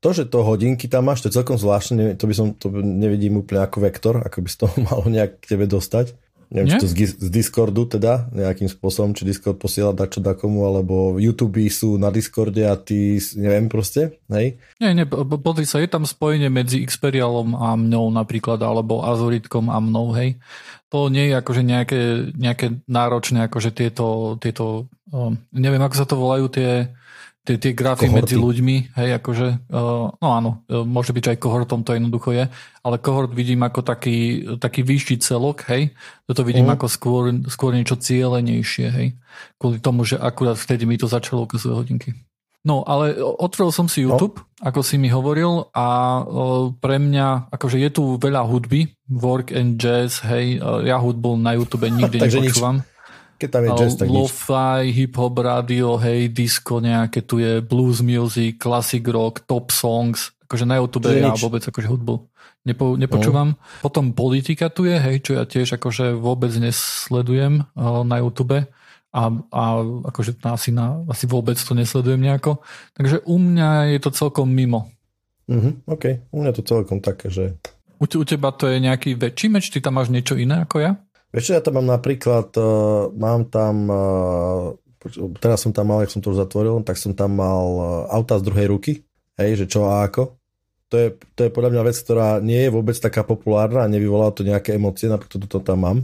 [0.00, 3.42] to, že to hodinky tam máš, to je celkom zvláštne, to by som, to nevidím
[3.42, 6.16] úplne ako vektor, ako by z toho malo nejak k tebe dostať.
[6.46, 6.78] Neviem, Nie?
[6.78, 11.58] či to z, z Discordu teda, nejakým spôsobom, či Discord posiela dačo komu, alebo YouTube
[11.66, 14.54] sú na Discorde a ty, neviem proste, hej?
[14.78, 15.02] Nie, nie,
[15.42, 20.38] pozri sa, je tam spojenie medzi Xperialom a mnou napríklad, alebo Azuritkom a mnou, hej?
[20.94, 22.00] To nie je akože nejaké,
[22.38, 26.94] nejaké náročné, akože tieto, tieto um, neviem, ako sa to volajú tie
[27.46, 28.18] tie, tie grafy kohorty.
[28.18, 32.50] medzi ľuďmi, hej, akože, uh, no áno, uh, môže byť aj kohortom, to jednoducho je,
[32.82, 35.94] ale kohort vidím ako taký, taký vyšší celok, hej,
[36.26, 36.74] toto vidím uh.
[36.74, 39.14] ako skôr, skôr niečo cieľenejšie, hej,
[39.62, 42.10] kvôli tomu, že akurát vtedy mi to začalo ukazovať hodinky.
[42.66, 44.18] No, ale otvoril som si no.
[44.18, 44.66] YouTube, no.
[44.66, 45.86] ako si mi hovoril a
[46.82, 51.86] pre mňa, akože je tu veľa hudby, work and jazz, hej, ja hudbu na YouTube
[51.86, 52.82] nikdy nepočúvam.
[52.82, 52.95] Nič.
[53.36, 58.56] Keď tam je jazz, tak Lo-fi, hip-hop, radio, hej, disco nejaké, tu je blues music,
[58.56, 62.24] classic rock, top songs, akože na YouTube ja vôbec akože hudbu
[62.66, 63.54] nepo, nepočúvam.
[63.54, 63.58] No.
[63.80, 68.66] Potom politika tu je, hej, čo ja tiež akože vôbec nesledujem na YouTube
[69.14, 69.22] a,
[69.54, 69.62] a
[70.10, 72.58] akože asi, na, asi vôbec to nesledujem nejako.
[72.98, 74.90] Takže u mňa je to celkom mimo.
[75.46, 77.54] Mhm, OK, u mňa to celkom také, že...
[77.96, 79.70] U, u teba to je nejaký väčší meč?
[79.70, 80.98] Ty tam máš niečo iné ako ja?
[81.36, 84.72] Vieš ja tam mám napríklad, uh, mám tam, uh,
[85.36, 88.40] teraz som tam mal, jak som to už zatvoril, tak som tam mal uh, auta
[88.40, 89.04] z druhej ruky,
[89.36, 90.40] hej, že čo a ako.
[90.88, 94.32] To je, to je podľa mňa vec, ktorá nie je vôbec taká populárna a nevyvolá
[94.32, 95.98] to nejaké emócie, napríklad to tam mám,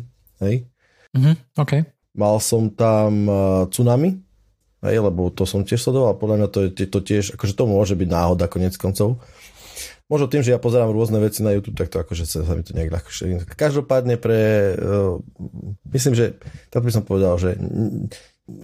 [0.45, 0.69] hej.
[1.17, 1.73] Mhm, OK.
[2.13, 4.13] Mal som tam uh, Tsunami,
[4.85, 7.97] hej, lebo to som tiež sledoval, podľa mňa to, je, to tiež, akože to môže
[7.97, 9.17] byť náhoda konec koncov.
[10.13, 12.77] Možno tým, že ja pozerám rôzne veci na YouTube, tak to akože sa, mi to
[12.77, 13.49] nejak ľahšie.
[13.57, 15.17] Každopádne pre, uh,
[15.89, 16.37] myslím, že
[16.69, 17.57] tak by som povedal, že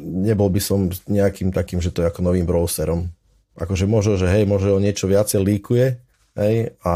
[0.05, 3.09] nebol by som nejakým takým, že to je ako novým browserom.
[3.57, 5.87] Akože možno, že hej, možno o niečo viacej líkuje,
[6.37, 6.95] hej, a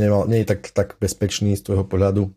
[0.00, 2.32] nemal, nie je tak, tak bezpečný z tvojho pohľadu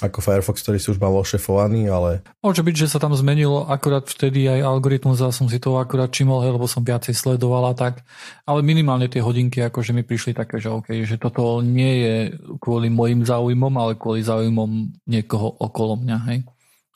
[0.00, 2.24] ako Firefox, ktorý si už mal ošefovaný, ale...
[2.40, 6.08] Môže byť, že sa tam zmenilo akurát vtedy aj algoritmus a som si to akurát
[6.08, 8.00] čimol, lebo som viacej sledoval a tak.
[8.48, 12.14] Ale minimálne tie hodinky akože mi prišli také, že OK, že toto nie je
[12.56, 16.38] kvôli mojim záujmom, ale kvôli záujmom niekoho okolo mňa, hej.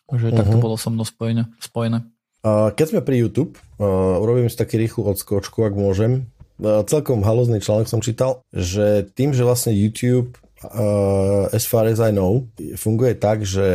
[0.09, 0.39] Že uh-huh.
[0.41, 0.65] takto mhm.
[0.65, 1.49] bolo so mnou spojené.
[1.61, 2.09] spojené.
[2.45, 6.33] keď sme pri YouTube, uh, urobím si taký rýchlu odskočku, ak môžem.
[6.57, 10.37] Uh, celkom halozný článok som čítal, že tým, že vlastne YouTube
[10.73, 13.69] uh, as far as I know, funguje tak, že,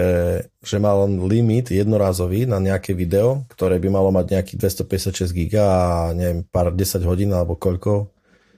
[0.60, 5.64] že má len limit jednorázový na nejaké video, ktoré by malo mať nejakých 256 giga
[5.64, 8.10] a neviem, pár 10 hodín alebo koľko,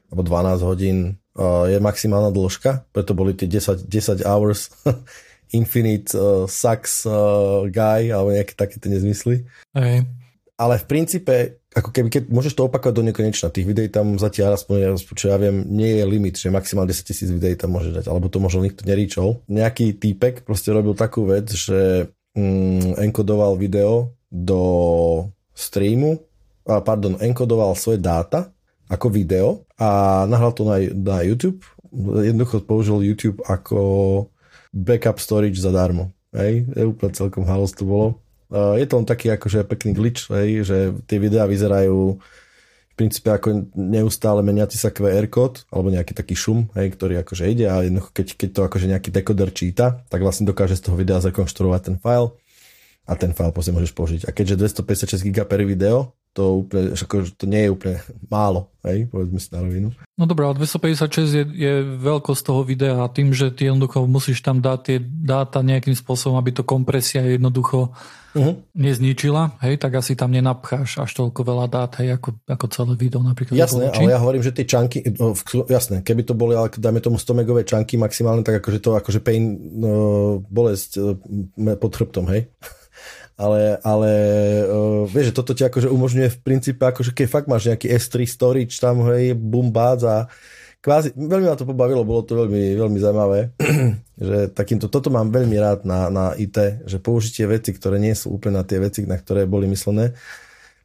[0.10, 0.98] alebo 12 hodín
[1.38, 4.74] uh, je maximálna dĺžka, preto boli tie 10, 10 hours
[5.58, 9.46] Infinite uh, Sucks uh, Guy alebo nejaké takéto nezmysly.
[9.76, 10.08] Hey.
[10.58, 13.48] Ale v princípe ako keby, keď môžeš to opakovať do nekonečna.
[13.48, 17.30] Tých videí tam zatiaľ, aspoň, čo ja viem, nie je limit, že maximálne 10 tisíc
[17.32, 19.40] videí tam môže dať, alebo to možno nikto neríčol.
[19.48, 24.60] Nejaký týpek proste robil takú vec, že mm, enkodoval video do
[25.56, 26.20] streamu,
[26.68, 28.54] a pardon, enkodoval svoje dáta
[28.92, 29.48] ako video
[29.80, 31.64] a nahral to na, na YouTube.
[32.22, 34.28] Jednoducho použil YouTube ako
[34.72, 36.12] backup storage zadarmo.
[36.32, 38.22] Hej, úplne celkom halos to bolo.
[38.52, 42.20] Eh, je to len taký akože pekný glitch, hej, že tie videá vyzerajú
[42.92, 47.48] v princípe ako neustále meniaci sa QR kód alebo nejaký taký šum, hej, ktorý akože
[47.48, 51.24] ide a keď, keď to akože nejaký dekoder číta, tak vlastne dokáže z toho videa
[51.24, 52.36] zrekonštruovať ten file
[53.08, 54.22] a ten file potom môžeš použiť.
[54.28, 57.98] A keďže 256 GB per video, to, úplne, ako, to nie je úplne
[58.32, 59.92] málo, hej, povedzme si na rovinu.
[60.16, 64.40] No dobré, a 256 je, je veľkosť toho videa a tým, že ty jednoducho musíš
[64.40, 67.92] tam dať tie dáta nejakým spôsobom, aby to kompresia jednoducho
[68.32, 68.56] uh-huh.
[68.72, 73.20] nezničila, hej, tak asi tam nenapcháš až toľko veľa dát, hej, ako, ako celé video
[73.20, 73.60] napríklad.
[73.60, 75.36] Jasné, ale ja hovorím, že tie čanky, no,
[75.68, 79.20] jasné, keby to boli, ale dajme tomu 100 megové čanky maximálne, tak akože to akože
[79.20, 79.92] pain, no,
[80.48, 82.48] bolesť e, pod chrbtom, hej
[83.42, 84.10] ale, ale
[84.70, 88.30] uh, vieš, že toto ti akože umožňuje v princípe, akože keď fakt máš nejaký S3
[88.30, 90.30] storage tam, hej, boom, bác a
[90.78, 93.40] kvázi, veľmi ma to pobavilo, bolo to veľmi, veľmi zaujímavé,
[94.30, 98.30] že takýmto, toto mám veľmi rád na, na IT, že použitie veci, ktoré nie sú
[98.30, 100.14] úplne na tie veci, na ktoré boli myslené,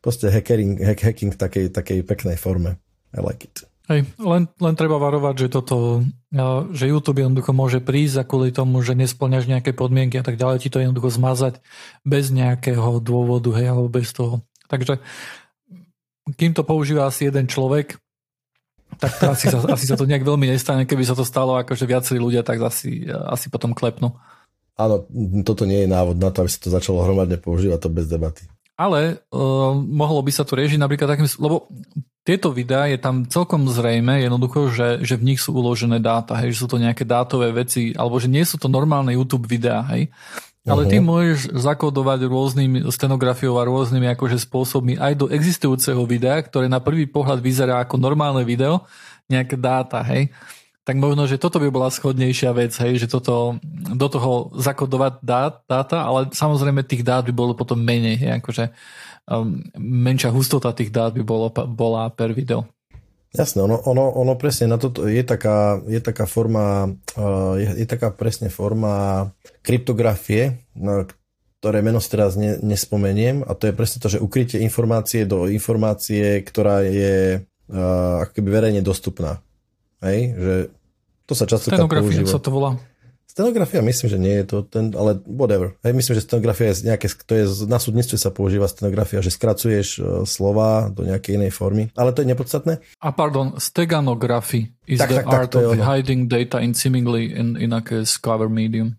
[0.01, 2.81] proste hacking, hack, hacking v takej, takej peknej forme.
[3.13, 3.69] I like it.
[3.87, 6.03] Hej, len, len treba varovať, že toto,
[6.75, 10.67] že YouTube jednoducho môže prísť a kvôli tomu, že nesplňaš nejaké podmienky a tak ďalej,
[10.67, 11.63] ti to jednoducho zmazať
[12.03, 14.43] bez nejakého dôvodu, hej, alebo bez toho.
[14.67, 14.99] Takže
[16.35, 17.95] kým to používa asi jeden človek,
[18.99, 20.83] tak to asi, sa, asi sa to nejak veľmi nestane.
[20.83, 24.19] Keby sa to stalo akože viacerí ľudia, tak asi, asi potom klepnú.
[24.75, 25.07] Áno,
[25.47, 28.51] toto nie je návod na to, aby sa to začalo hromadne používať, to bez debaty.
[28.77, 31.71] Ale uh, mohlo by sa to riešiť napríklad takým, lebo
[32.27, 36.59] tieto videá je tam celkom zrejme jednoducho, že, že v nich sú uložené dáta, hej,
[36.59, 40.11] že sú to nejaké dátové veci, alebo že nie sú to normálne YouTube videá, hej.
[40.67, 40.91] Ale uh-huh.
[40.91, 46.83] ty môžeš zakodovať rôznymi stenografiou a rôznymi akože spôsobmi aj do existujúceho videa, ktoré na
[46.83, 48.83] prvý pohľad vyzerá ako normálne video,
[49.31, 50.35] nejaké dáta, hej
[50.87, 55.59] tak možno, že toto by bola schodnejšia vec, hej, že toto, do toho zakodovať dát,
[55.67, 58.71] dáta, ale samozrejme tých dát by bolo potom menej, hej, akože
[59.77, 62.67] menšia hustota tých dát by bolo, bola per video.
[63.35, 67.87] Jasné, ono, ono, ono presne na toto je taká, je taká forma, uh, je, je
[67.87, 69.29] taká presne forma
[69.61, 70.65] kryptografie,
[71.61, 75.51] ktoré meno si teraz ne, nespomeniem a to je presne to, že ukrytie informácie do
[75.53, 79.43] informácie, ktorá je uh, ako keby verejne dostupná.
[80.01, 80.55] Hej, že
[81.27, 82.79] to sa často Stenografia sa to volá.
[83.37, 85.77] Stenografia myslím, že nie je to ten, ale whatever.
[85.85, 90.01] Hej, myslím, že stenografia je nejaké, to je, na súdnictve sa používa stenografia, že skracuješ
[90.01, 92.81] uh, slova do nejakej inej formy, ale to je nepodstatné.
[92.97, 97.61] A pardon, steganography is tak, the tak, art tak, of hiding data in seemingly in,
[97.61, 97.85] in a
[98.25, 98.97] cover medium.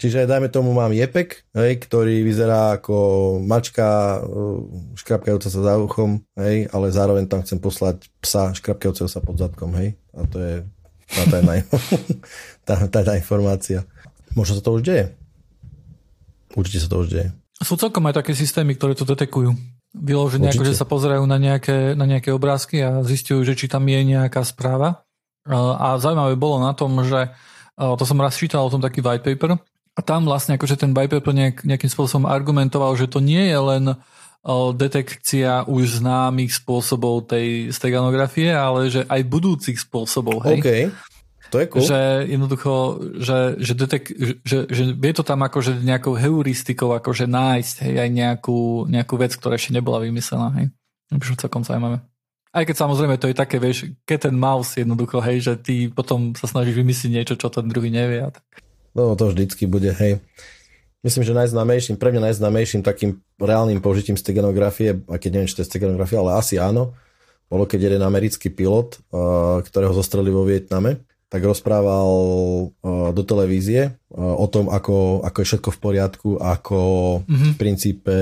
[0.00, 2.96] Čiže dajme tomu mám jepek, hej, ktorý vyzerá ako
[3.44, 4.56] mačka uh,
[4.96, 9.76] škrapkajúca sa za uchom, hej, ale zároveň tam chcem poslať psa škrapkajúceho sa pod zadkom,
[9.76, 10.00] hej.
[10.16, 10.54] A to je
[11.14, 11.62] tá tajná,
[12.66, 13.86] tá, tá informácia.
[14.34, 15.14] Možno sa to už deje.
[16.52, 17.28] Určite sa to už deje.
[17.62, 19.54] Sú celkom aj také systémy, ktoré to detekujú.
[19.96, 23.88] Vyloženie, ako, že sa pozerajú na nejaké, na nejaké obrázky a zistujú, že či tam
[23.88, 25.08] je nejaká správa.
[25.56, 27.32] A zaujímavé bolo na tom, že
[27.78, 29.56] to som raz čítal o tom taký white paper,
[29.96, 33.84] a tam vlastne akože ten Bypaper nejak, nejakým spôsobom argumentoval, že to nie je len
[34.78, 40.46] detekcia už známych spôsobov tej steganografie, ale že aj budúcich spôsobov.
[40.46, 40.58] Hej?
[40.62, 40.82] Okay.
[41.50, 41.82] To je cool.
[41.82, 42.72] Že jednoducho,
[43.22, 44.04] že, že, detek,
[44.42, 49.34] že, že vie to tam akože nejakou heuristikou akože nájsť hej, aj nejakú, nejakú vec,
[49.34, 50.50] ktorá ešte nebola vymyslená.
[50.58, 50.74] Hej.
[51.22, 52.02] Čo celkom zaujímavé.
[52.50, 56.34] Aj keď samozrejme to je také, vieš, keď ten mouse jednoducho, hej, že ty potom
[56.34, 58.26] sa snažíš vymyslieť niečo, čo ten druhý nevie.
[58.26, 58.42] A tak.
[58.96, 60.24] No to vždycky bude, hej.
[61.06, 65.62] Myslím, že najznámejším, pre mňa najznámejším takým reálnym použitím steganografie, a keď neviem, či to
[65.62, 66.98] je steganografia, ale asi áno,
[67.46, 68.98] bolo keď jeden americký pilot,
[69.62, 72.10] ktorého zostreli vo Vietname, tak rozprával
[73.14, 76.80] do televízie o tom, ako, ako je všetko v poriadku, ako
[77.22, 77.50] mm-hmm.
[77.54, 78.16] v princípe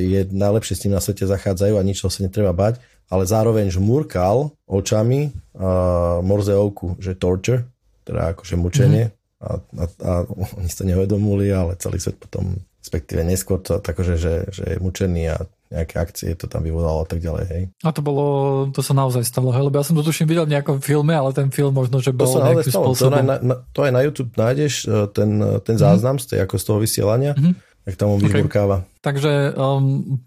[0.00, 2.80] je najlepšie s ním na svete zachádzajú a ničoho sa netreba bať,
[3.12, 7.68] ale zároveň žmurkal očami uh, morzeovku, že torture,
[8.08, 13.26] teda akože mučenie, mm-hmm a, a, a oni sa nevedomuli, ale celý svet potom, respektíve
[13.26, 15.36] neskôr to takže, že, že je mučený a
[15.72, 17.62] nejaké akcie to tam vyvolalo a tak ďalej, hej.
[17.80, 18.24] A to bolo,
[18.70, 21.32] to sa naozaj stalo, hej, lebo ja som to tuším videl v nejakom filme, ale
[21.32, 22.84] ten film možno, že bol to sa nejakým stalo.
[22.92, 23.16] spôsobom.
[23.16, 25.82] To, na, na, to aj na YouTube nájdeš, e, ten, ten mhm.
[25.82, 26.28] záznam mm-hmm.
[26.28, 27.54] z, tej, ako z toho vysielania, mm-hmm.
[27.88, 28.84] jak tam on vyžburkáva.
[28.84, 29.00] Okay.
[29.00, 30.20] Takže um,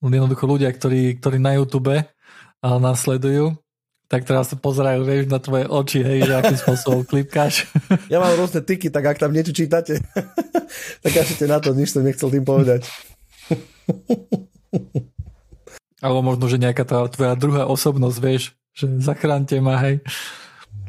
[0.00, 2.06] jednoducho ľudia, ktorí, ktorí na YouTube uh,
[2.62, 3.58] nasledujú,
[4.12, 7.64] tak teraz sa pozerajú, vieš, na tvoje oči, hej, že akým spôsobom klipkáš.
[8.12, 10.04] Ja mám rôzne tyky, tak ak tam niečo čítate,
[11.02, 12.84] tak kašite na to, nič som nechcel tým povedať.
[16.04, 20.04] Alebo možno, že nejaká tá tvoja druhá osobnosť, vieš, že zachránte ma, hej.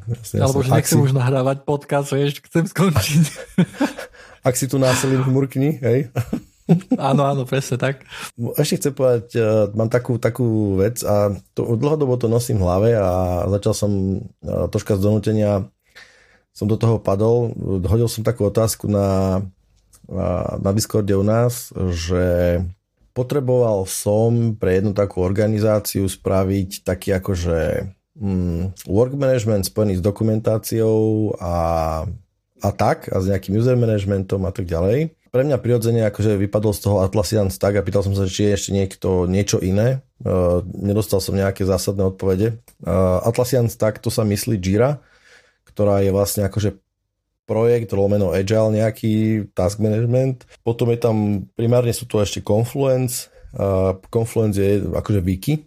[0.04, 1.04] Jasne, Alebo že nechcem si...
[1.08, 3.24] už nahrávať podcast, vieš, chcem skončiť.
[4.44, 6.12] Ak si tu násilím murkni, hej.
[7.12, 8.08] Áno, áno, presne tak.
[8.56, 12.90] Ešte chcem povedať, uh, mám takú, takú vec a to, dlhodobo to nosím v hlave
[12.96, 13.92] a začal som
[14.44, 15.68] uh, troška z donútenia
[16.54, 17.50] som do toho padol.
[17.90, 19.42] Hodil som takú otázku na,
[20.62, 22.62] na Discorde u nás, že
[23.18, 27.90] potreboval som pre jednu takú organizáciu spraviť taký akože
[28.22, 31.56] um, work management spojený s dokumentáciou a,
[32.62, 36.78] a tak, a s nejakým user managementom a tak ďalej pre mňa prirodzene akože vypadol
[36.78, 40.06] z toho Atlassian Stack a pýtal som sa, či je ešte niekto niečo iné.
[40.22, 42.62] Uh, nedostal som nejaké zásadné odpovede.
[42.86, 45.02] Uh, Atlassian Stack to sa myslí Jira,
[45.66, 46.78] ktorá je vlastne akože
[47.50, 50.46] projekt, lomeno Agile nejaký, task management.
[50.62, 51.16] Potom je tam,
[51.58, 53.34] primárne sú tu ešte Confluence.
[53.58, 55.66] Uh, Confluence je akože wiki,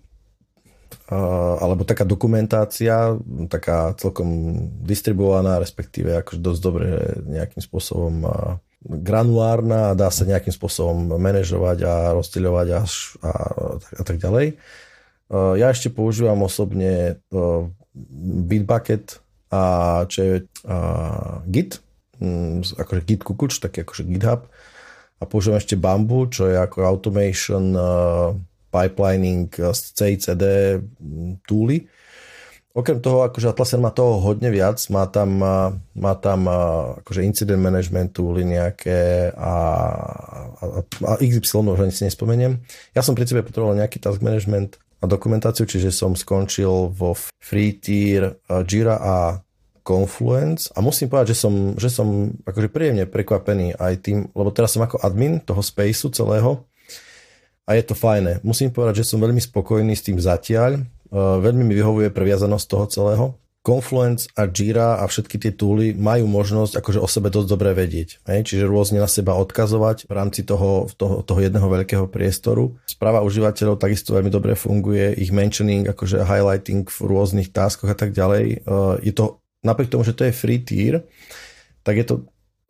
[1.10, 3.18] uh, alebo taká dokumentácia,
[3.50, 4.54] taká celkom
[4.86, 6.86] distribuovaná, respektíve akože dosť dobre
[7.26, 12.80] nejakým spôsobom uh, granulárna a dá sa nejakým spôsobom manažovať a rozdeľovať a,
[13.26, 13.32] a,
[13.76, 14.56] a tak ďalej.
[15.26, 17.66] Uh, ja ešte používam osobne uh,
[18.46, 19.18] Bitbucket
[19.50, 19.62] a
[20.06, 20.34] čo je
[20.66, 21.82] uh, Git,
[22.22, 24.46] um, akože Git Kukuč, taký akože GitHub
[25.18, 27.72] a používam ešte Bamboo, čo je ako automation
[28.68, 30.44] pipelining z CICD
[31.48, 31.88] tooly
[32.76, 35.40] Okrem toho, akože Atlassian má toho hodne viac, má tam,
[35.96, 36.44] má tam
[37.00, 39.54] akože incident managementu, nejaké a,
[40.60, 42.60] a, a XY, už ani si nespomeniem.
[42.92, 47.80] Ja som pri sebe potreboval nejaký task management a dokumentáciu, čiže som skončil vo free
[47.80, 48.36] tier
[48.68, 49.16] Jira a
[49.86, 54.74] Confluence a musím povedať, že som, že som akože príjemne prekvapený aj tým, lebo teraz
[54.74, 56.50] som ako admin toho spaceu celého
[57.62, 58.42] a je to fajné.
[58.42, 60.82] Musím povedať, že som veľmi spokojný s tým zatiaľ,
[61.16, 63.26] veľmi mi vyhovuje previazanosť toho celého.
[63.66, 68.22] Confluence a Jira a všetky tie tooly majú možnosť akože o sebe dosť dobre vedieť.
[68.30, 68.46] Hej?
[68.46, 72.78] Čiže rôzne na seba odkazovať v rámci toho, toho, toho jedného veľkého priestoru.
[72.86, 78.14] Správa užívateľov takisto veľmi dobre funguje, ich mentioning, akože highlighting v rôznych taskoch a tak
[78.14, 78.62] ďalej.
[78.62, 81.02] Eh, je to, napriek tomu, že to je free tier,
[81.82, 82.14] tak je to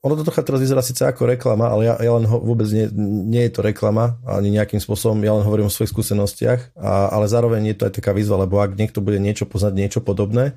[0.07, 2.87] ono to trocha teraz vyzerá síce ako reklama, ale ja, ja len ho, vôbec nie,
[3.27, 7.27] nie je to reklama, ani nejakým spôsobom, ja len hovorím o svojich skúsenostiach, a, ale
[7.27, 10.55] zároveň je to aj taká výzva, lebo ak niekto bude niečo poznať, niečo podobné,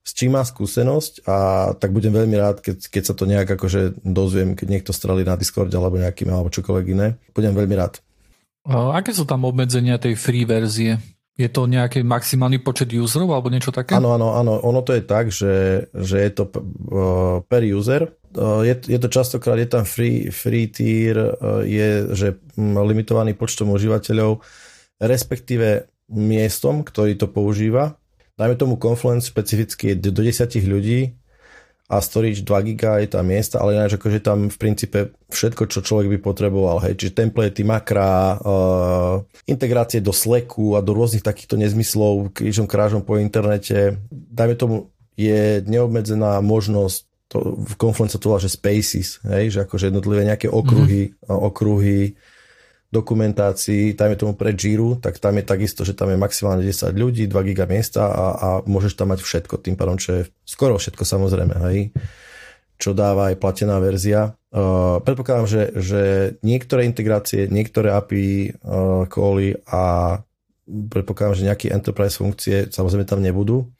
[0.00, 1.36] s čím má skúsenosť a
[1.76, 5.36] tak budem veľmi rád, keď, keď sa to nejak akože dozviem, keď niekto strelí na
[5.36, 7.20] Discord alebo nejakým alebo čokoľvek iné.
[7.36, 8.00] Budem veľmi rád.
[8.64, 10.96] A aké sú tam obmedzenia tej free verzie?
[11.40, 13.96] Je to nejaký maximálny počet userov alebo niečo také?
[13.96, 14.60] Áno, áno, áno.
[14.60, 16.52] Ono to je tak, že, že je to
[17.48, 18.12] per user.
[18.36, 21.16] Je, je to častokrát, je tam free, free tier,
[21.64, 22.28] je že
[22.60, 24.44] limitovaný počtom užívateľov,
[25.00, 27.96] respektíve miestom, ktorý to používa.
[28.36, 31.19] Dajme tomu Confluence špecificky do 10 ľudí,
[31.90, 35.82] a storage 2 GB je tam miesta, ale ináč akože tam v princípe všetko, čo
[35.82, 41.58] človek by potreboval, hej, čiže templatey, makra, uh, integrácie do Slacku a do rôznych takýchto
[41.58, 43.98] nezmyslov krížom krážom po internete.
[44.10, 44.76] Dajme tomu,
[45.18, 50.50] je neobmedzená možnosť to, v Confluence to volá, že spaces, hej, že akože jednotlivé nejaké
[50.50, 51.30] okruhy, mm-hmm.
[51.30, 52.18] okruhy
[52.90, 57.30] dokumentácii, dajme tomu pre Jira, tak tam je takisto, že tam je maximálne 10 ľudí,
[57.30, 61.06] 2 giga miesta a, a môžeš tam mať všetko, tým pádom, čo je skoro všetko
[61.06, 61.94] samozrejme, hej,
[62.82, 64.34] čo dáva aj platená verzia.
[64.50, 66.02] Uh, predpokladám, že, že
[66.42, 69.06] niektoré integrácie, niektoré API uh,
[69.70, 69.82] a
[70.66, 73.70] predpokladám, že nejaké enterprise funkcie samozrejme tam nebudú,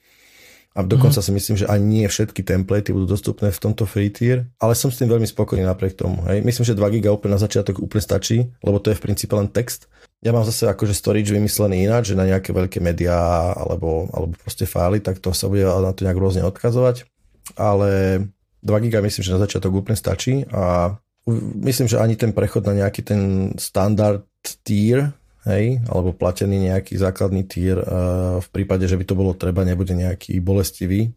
[0.71, 1.35] a dokonca mm-hmm.
[1.35, 4.87] si myslím, že ani nie všetky templatey budú dostupné v tomto free tier, ale som
[4.87, 6.23] s tým veľmi spokojný napriek tomu.
[6.31, 6.47] Hej.
[6.47, 9.51] Myslím, že 2 GB úplne na začiatok úplne stačí, lebo to je v princípe len
[9.51, 9.91] text.
[10.23, 14.62] Ja mám zase akože storage vymyslený ináč, že na nejaké veľké médiá alebo, alebo proste
[14.62, 17.03] fály, tak to sa bude na to nejak rôzne odkazovať.
[17.59, 18.23] Ale
[18.62, 20.95] 2 GB myslím, že na začiatok úplne stačí a
[21.66, 24.23] myslím, že ani ten prechod na nejaký ten standard
[24.62, 25.12] tier
[25.49, 27.80] hej, alebo platený nejaký základný týr
[28.41, 31.12] v prípade, že by to bolo treba, nebude nejaký bolestivý,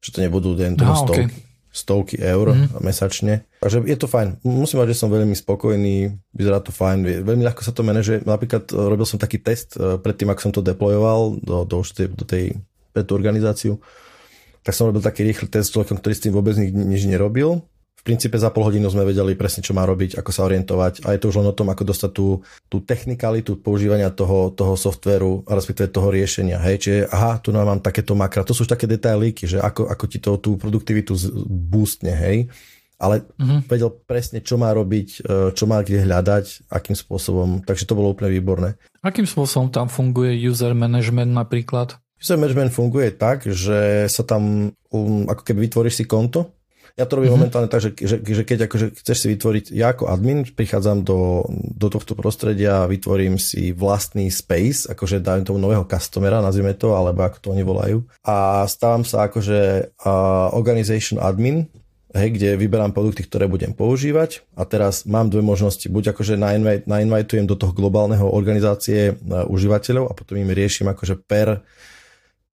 [0.00, 1.40] že to nebudú len toho stovky, okay.
[1.68, 2.80] stovky eur mm.
[2.80, 3.44] mesačne.
[3.60, 4.40] Takže je to fajn.
[4.46, 8.24] Musím povedať, že som veľmi spokojný, vyzerá to fajn, veľmi ľahko sa to manažuje.
[8.24, 12.24] Napríklad e, robil som taký test e, predtým, ako som to deployoval do, do, do
[12.24, 12.56] tej,
[12.96, 13.76] pre tú organizáciu,
[14.64, 17.62] tak som robil taký rýchly test s človekom, ktorý s tým vôbec nič nerobil
[18.06, 21.18] princípe za pol hodinu sme vedeli presne, čo má robiť, ako sa orientovať a je
[21.18, 25.90] to už len o tom, ako dostať tú, tú technikalitu používania toho, toho softveru, respektíve
[25.90, 26.62] toho riešenia.
[26.62, 30.04] Hej, čiže aha, tu mám takéto makra, to sú už také detailíky, že ako, ako
[30.06, 31.18] ti to tú produktivitu
[31.50, 32.46] boostne, hej
[32.96, 33.68] ale mm-hmm.
[33.68, 38.16] vedel presne, čo má robiť, e, čo má kde hľadať, akým spôsobom, takže to bolo
[38.16, 38.80] úplne výborné.
[39.04, 42.00] Akým spôsobom tam funguje user management napríklad?
[42.16, 46.55] User management funguje tak, že sa tam, um, ako keby vytvoríš si konto
[46.96, 47.44] ja to robím mm-hmm.
[47.44, 51.44] momentálne tak, že, že, že keď akože chceš si vytvoriť, ja ako admin prichádzam do,
[51.52, 57.28] do tohto prostredia, vytvorím si vlastný space, akože dám tomu nového customera, nazvime to, alebo
[57.28, 58.00] ako to oni volajú.
[58.24, 61.68] A stávam sa akože uh, organization admin,
[62.16, 65.84] hej, kde vyberám produkty, ktoré budem používať a teraz mám dve možnosti.
[65.92, 66.40] Buď akože
[66.88, 71.60] nainvitujem do toho globálneho organizácie uh, užívateľov a potom im riešim akože per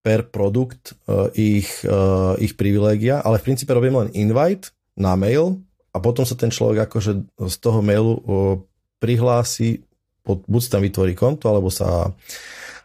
[0.04, 5.64] per produkt uh, ich, uh, ich privilégia, ale v princípe robím len invite na mail
[5.96, 7.12] a potom sa ten človek akože
[7.48, 8.60] z toho mailu uh,
[9.00, 9.88] prihlási,
[10.28, 12.12] buď tam vytvorí konto, alebo sa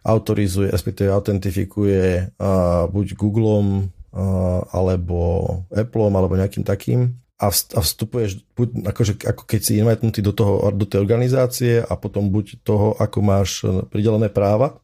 [0.06, 2.34] autorizuje, respektíve autentifikuje
[2.90, 9.78] buď Googlem, uh, alebo Appleom, alebo nejakým takým a vstupuješ buď akože, ako keď si
[9.78, 13.62] invitnutý do, toho, do tej organizácie a potom buď toho, ako máš
[13.94, 14.82] pridelené práva,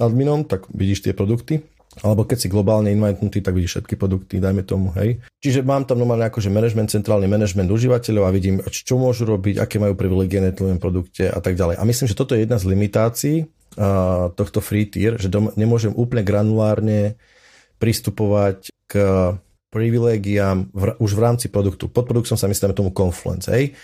[0.00, 1.60] adminom, tak vidíš tie produkty.
[2.06, 5.18] Alebo keď si globálne inventnutý, tak vidíš všetky produkty, dajme tomu, hej.
[5.42, 9.82] Čiže mám tam normálne akože management, centrálny management užívateľov a vidím, čo môžu robiť, aké
[9.82, 11.82] majú privilegie na tom produkte a tak ďalej.
[11.82, 15.90] A myslím, že toto je jedna z limitácií uh, tohto free tier, že dom- nemôžem
[15.90, 17.18] úplne granulárne
[17.82, 18.94] pristupovať k
[19.74, 21.90] privilegiám v, už v rámci produktu.
[21.90, 23.74] Pod produktom sa myslíme tomu Confluence, hej.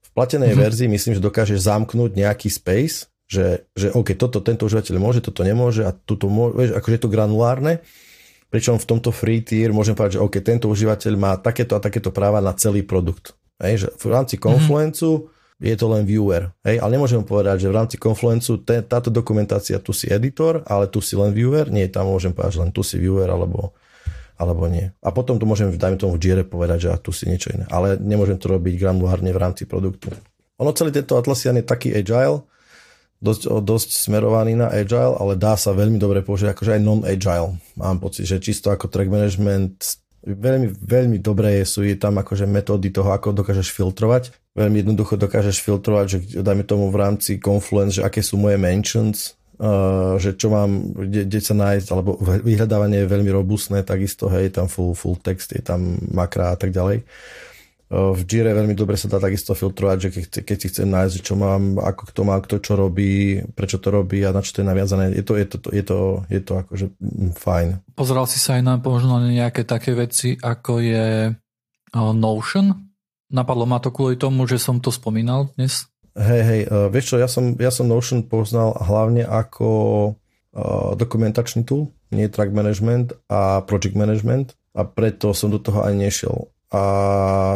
[0.00, 0.64] V platenej mm-hmm.
[0.64, 5.42] verzii myslím, že dokážeš zamknúť nejaký space, že, že OK, toto tento užívateľ môže, toto
[5.42, 7.72] nemôže a tuto môže, vieš, akože je to granulárne,
[8.52, 12.12] pričom v tomto free tier môžem povedať, že OK, tento užívateľ má takéto a takéto
[12.12, 13.34] práva na celý produkt.
[13.58, 15.64] Hej, že v rámci Confluenceu mm-hmm.
[15.64, 19.80] je to len viewer, hej, ale nemôžem povedať, že v rámci Confluenceu te, táto dokumentácia,
[19.80, 22.82] tu si editor, ale tu si len viewer, nie, tam môžem povedať, že len tu
[22.84, 23.72] si viewer, alebo
[24.34, 24.90] alebo nie.
[24.98, 27.70] A potom to môžem, dajme tomu v Jire povedať, že tu si niečo iné.
[27.70, 30.10] Ale nemôžem to robiť granulárne v rámci produktu.
[30.58, 32.42] Ono celý tento Atlassian je taký agile,
[33.22, 37.58] dosť, dosť smerovaný na agile, ale dá sa veľmi dobre použiť akože aj non-agile.
[37.78, 42.88] Mám pocit, že čisto ako track management veľmi, veľmi dobré sú je tam akože metódy
[42.88, 44.32] toho, ako dokážeš filtrovať.
[44.56, 49.36] Veľmi jednoducho dokážeš filtrovať, že dajme tomu v rámci Confluence, že aké sú moje mentions,
[49.60, 54.54] uh, že čo mám, kde, kde sa nájsť, alebo vyhľadávanie je veľmi robustné, takisto, hej,
[54.54, 57.04] tam full, full text, je tam makra a tak ďalej.
[57.94, 61.38] V Jire veľmi dobre sa dá takisto filtrovať, že keď, keď si chcem nájsť, čo
[61.38, 64.70] mám, ako kto má, kto čo robí, prečo to robí a na čo to je
[64.70, 65.14] naviazané.
[65.14, 66.86] Je to, je to, je to, je to akože
[67.38, 67.78] fajn.
[67.94, 71.06] Pozeral si sa aj na možno nejaké také veci, ako je
[71.94, 72.90] Notion?
[73.30, 75.86] Napadlo ma to kvôli tomu, že som to spomínal dnes.
[76.14, 79.68] Hej, hej, uh, vieš čo, ja som, ja som Notion poznal hlavne ako
[80.14, 85.94] uh, dokumentačný tool, nie track management a project management a preto som do toho aj
[85.94, 86.82] nešiel a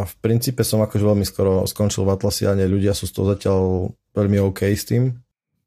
[0.07, 3.59] v princípe som akože veľmi skoro skončil v Atlasiane, ľudia sú z toho zatiaľ
[4.15, 5.19] veľmi OK s tým.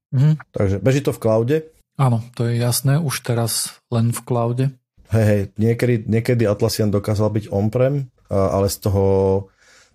[0.08, 0.40] Mm.
[0.56, 1.56] Takže beží to v cloude.
[2.00, 4.64] Áno, to je jasné, už teraz len v cloude.
[5.12, 9.04] Hej, hej, niekedy, niekedy Atlassian dokázal byť on-prem, ale z toho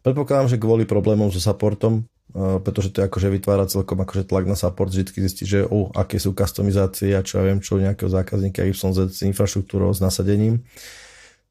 [0.05, 2.05] predpokladám, že kvôli problémom so supportom,
[2.37, 6.21] pretože to je akože vytvára celkom akože tlak na support, vždy zistí, že oh, aké
[6.21, 10.61] sú customizácie a čo ja viem, čo nejakého zákazníka YZ s infraštruktúrou, s nasadením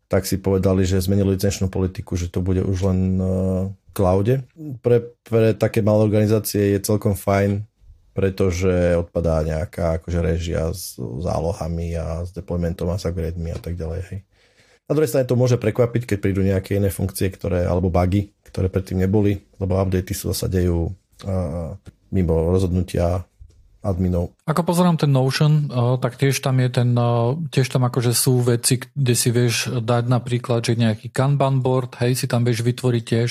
[0.07, 3.27] tak si povedali, že zmenili licenčnú politiku, že to bude už len uh,
[3.91, 4.47] cloude.
[4.83, 7.67] Pre, pre také malé organizácie je celkom fajn,
[8.17, 13.75] pretože odpadá nejaká akože režia s zálohami a s deploymentom a s upgrademi a tak
[13.75, 14.01] ďalej.
[14.09, 14.21] Hej.
[14.87, 18.71] Na druhej strane to môže prekvapiť, keď prídu nejaké iné funkcie, ktoré, alebo bugy, ktoré
[18.71, 20.95] predtým neboli, lebo updaty sú zasa dejú
[21.27, 21.75] uh,
[22.15, 23.27] mimo rozhodnutia
[23.87, 24.35] adminov.
[24.43, 25.71] Ako pozerám ten Notion,
[26.03, 26.91] tak tiež tam je ten,
[27.55, 32.19] tiež tam akože sú veci, kde si vieš dať napríklad, že nejaký Kanban board, hej,
[32.19, 33.31] si tam vieš vytvoriť tiež.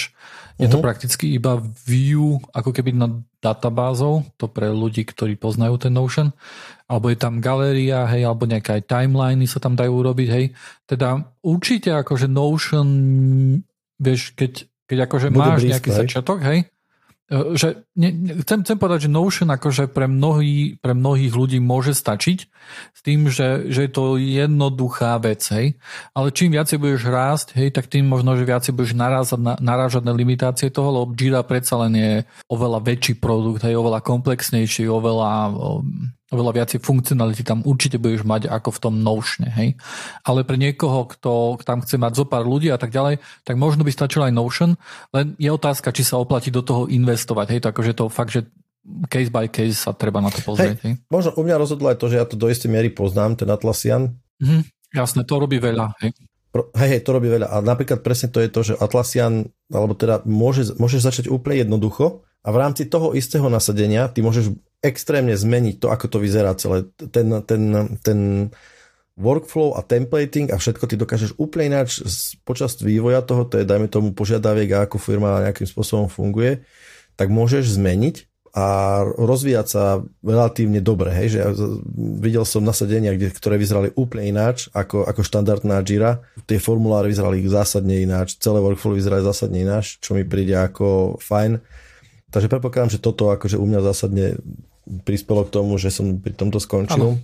[0.56, 0.72] Je uh-huh.
[0.72, 0.86] to mhm.
[0.88, 3.12] prakticky iba view, ako keby na
[3.44, 6.32] databázou, to pre ľudí, ktorí poznajú ten Notion.
[6.88, 10.46] Alebo je tam galéria, hej, alebo nejaké aj timeliny sa tam dajú urobiť, hej.
[10.88, 12.88] Teda určite akože Notion,
[14.00, 16.00] vieš, keď, keď akože Bude máš blízko, nejaký hej.
[16.00, 16.60] začiatok, hej,
[17.30, 22.40] že ne, chcem, chcem povedať, že Notion akože pre, mnohý, pre mnohých ľudí môže stačiť
[22.94, 25.74] s tým, že, že je to jednoduchá vec, hej.
[26.14, 30.06] Ale čím viacej budeš rásť, hej, tak tým možno, že viacej budeš narážať na, narážať
[30.06, 32.14] na limitácie toho, lebo Jira predsa len je
[32.46, 35.50] oveľa väčší produkt, hej, oveľa komplexnejší, oveľa
[36.36, 39.80] oveľa viacej funkcionality tam určite budeš mať ako v tom Notione, hej.
[40.28, 43.88] Ale pre niekoho, kto tam chce mať zo pár ľudí a tak ďalej, tak možno
[43.88, 44.76] by stačil aj Notion,
[45.16, 48.44] len je otázka, či sa oplatí do toho investovať, hej, to akože to fakt, že
[49.10, 50.78] case by case sa treba na to pozrieť.
[50.84, 50.94] Hej, hej.
[51.10, 54.20] Možno u mňa rozhodlo aj to, že ja to do istej miery poznám, ten Atlassian.
[54.44, 56.14] Mhm, jasné, to robí veľa, hej.
[56.56, 57.52] Hej, hej, to robí veľa.
[57.52, 62.24] A napríklad presne to je to, že Atlassian, alebo teda môže, môžeš začať úplne jednoducho
[62.46, 64.56] a v rámci toho istého nasadenia ty môžeš
[64.86, 66.86] extrémne zmeniť to, ako to vyzerá celé.
[67.10, 67.62] Ten, ten,
[68.06, 68.20] ten
[69.18, 72.04] workflow a templating a všetko ty dokážeš úplne ináč
[72.44, 76.68] počas vývoja toho, to je dajme tomu požiadaviek ako firma nejakým spôsobom funguje,
[77.16, 78.68] tak môžeš zmeniť a
[79.04, 81.12] rozvíjať sa relatívne dobre.
[81.12, 81.36] Hej?
[81.36, 81.50] Že ja
[82.24, 86.24] videl som nasadenia, kde, ktoré vyzerali úplne ináč ako, ako štandardná Jira.
[86.48, 91.60] Tie formuláry vyzerali zásadne ináč, celé workflow vyzerali zásadne ináč, čo mi príde ako fajn.
[92.32, 94.40] Takže predpokladám, že toto akože u mňa zásadne
[95.04, 97.18] prispelo k tomu, že som pri tomto skončil.
[97.18, 97.22] Ano.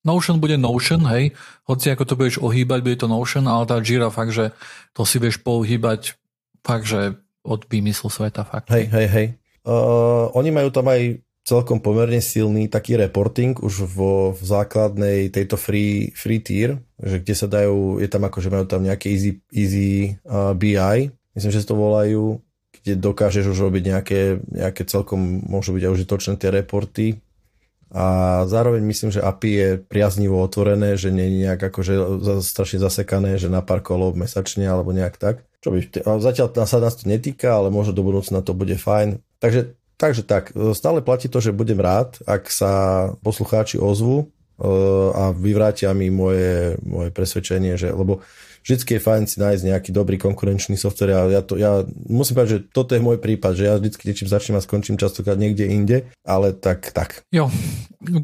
[0.00, 1.36] Notion bude Notion, hej.
[1.68, 4.56] Hoci ako to budeš ohýbať, bude to Notion, ale tá Jira fakt, že
[4.96, 6.16] to si vieš pohýbať
[6.64, 8.72] fakt, že od výmyslu sveta fakt.
[8.72, 9.26] Hej, hej, hej.
[9.60, 15.56] Uh, oni majú tam aj celkom pomerne silný taký reporting už vo, v základnej tejto
[15.56, 19.40] free, free tier, že kde sa dajú, je tam ako, že majú tam nejaké easy,
[19.52, 22.40] easy uh, BI, myslím, že to volajú,
[22.80, 27.06] kde dokážeš už robiť nejaké, nejaké celkom, môžu byť aj užitočné tie reporty.
[27.90, 28.06] A
[28.46, 33.50] zároveň myslím, že API je priaznivo otvorené, že nie je nejak akože strašne zasekané, že
[33.50, 35.42] na pár kolov mesačne alebo nejak tak.
[35.60, 35.78] Čo by,
[36.22, 39.18] zatiaľ sa nás to netýka, ale možno do budúcna to bude fajn.
[39.42, 42.72] Takže, takže tak, stále platí to, že budem rád, ak sa
[43.26, 48.22] poslucháči ozvu uh, a vyvrátia mi moje, moje presvedčenie, že, lebo
[48.62, 52.52] vždycky je fajn si nájsť nejaký dobrý konkurenčný software a ja, to, ja musím povedať,
[52.52, 55.96] že toto je môj prípad, že ja vždycky niečím začnem a skončím častokrát niekde inde,
[56.22, 57.24] ale tak, tak.
[57.32, 57.48] Jo,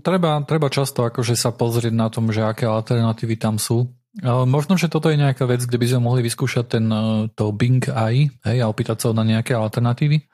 [0.01, 3.91] treba, treba často akože sa pozrieť na tom, že aké alternatívy tam sú.
[4.25, 7.85] Možno, že toto je nejaká vec, kde by sme mohli vyskúšať ten, e, to Bing
[7.85, 10.25] AI hej, a opýtať sa na nejaké alternatívy.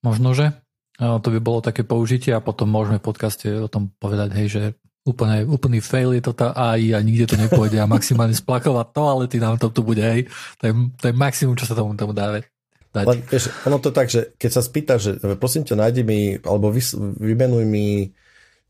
[0.00, 0.56] Možno, že
[0.98, 4.62] to by bolo také použitie a potom môžeme v podcaste o tom povedať, hej, že
[5.08, 9.02] úplne, úplný fail je to tá AI a nikde to nepôjde a maximálne splakovať to,
[9.08, 10.28] ale ty nám to tu bude, hej.
[10.60, 12.44] To je, to je maximum, čo sa tomu, tomu dáve.
[12.92, 13.04] Dať.
[13.04, 16.72] Len, vieš, ono to tak, že keď sa spýtaš, že prosím ťa, nájdi mi, alebo
[16.72, 18.12] vys, vymenuj mi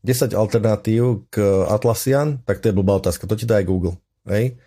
[0.03, 3.95] 10 alternatív k Atlassian, tak to je blbá otázka, to ti dá aj Google.
[4.27, 4.59] Hej?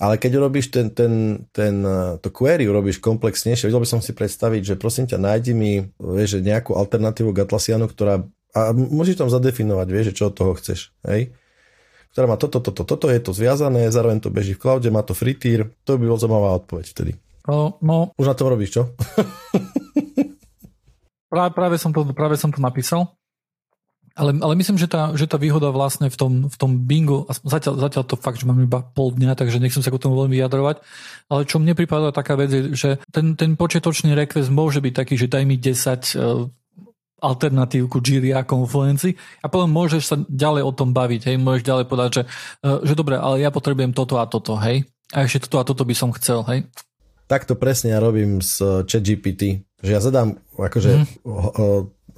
[0.00, 1.84] Ale keď urobíš ten, ten, ten,
[2.24, 6.40] to query, urobíš komplexnejšie, vedel by som si predstaviť, že prosím ťa, nájdi mi vieš,
[6.40, 10.90] nejakú alternatívu k Atlassianu, ktorá a môžeš tam zadefinovať, vieš, čo od toho chceš.
[11.06, 11.30] Hej?
[12.10, 15.14] Ktorá má toto, toto, toto, je to zviazané, zároveň to beží v cloude, má to
[15.14, 17.12] free tier, to by bol zaujímavá odpoveď vtedy.
[17.46, 18.82] O, no, Už na tom robíš, čo?
[21.32, 23.14] práve, práve, som to, práve som to napísal.
[24.18, 27.32] Ale, ale myslím, že tá, že tá výhoda vlastne v tom, v tom bingu, a
[27.32, 30.34] zatiaľ, zatiaľ to fakt, že mám iba pol dňa, takže nechcem sa k tomu veľmi
[30.34, 30.82] vyjadrovať,
[31.30, 35.14] ale čo mne pripadá taká vec je, že ten, ten počiatočný request môže byť taký,
[35.14, 36.50] že daj mi 10 uh,
[37.20, 39.14] alternatív ku Jiri a Confluency
[39.44, 42.22] a potom môžeš sa ďalej o tom baviť, hej, môžeš ďalej povedať, že,
[42.64, 45.84] uh, že dobre, ale ja potrebujem toto a toto, hej, a ešte toto a toto
[45.84, 46.66] by som chcel, hej.
[47.30, 51.30] Takto presne ja robím s ChatGPT, že ja zadám akože mm.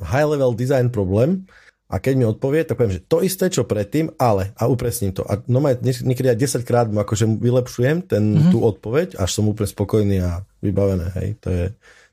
[0.01, 1.45] high level design problém
[1.93, 5.29] a keď mi odpovie, tak poviem, že to isté, čo predtým, ale a upresním to.
[5.29, 8.49] A no niekedy aj 10 krát mu akože vylepšujem ten, mm-hmm.
[8.49, 11.65] tú odpoveď, až som úplne spokojný a vybavené, hej, to je,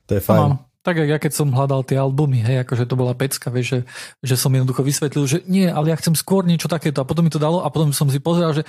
[0.03, 0.43] to je fajn.
[0.43, 0.68] Mám.
[0.89, 3.79] Tak ja keď som hľadal tie albumy, hej, akože to bola pecka, vieš, že,
[4.25, 7.29] že som jednoducho vysvetlil, že nie, ale ja chcem skôr niečo takéto a potom mi
[7.29, 8.65] to dalo a potom som si pozeral, že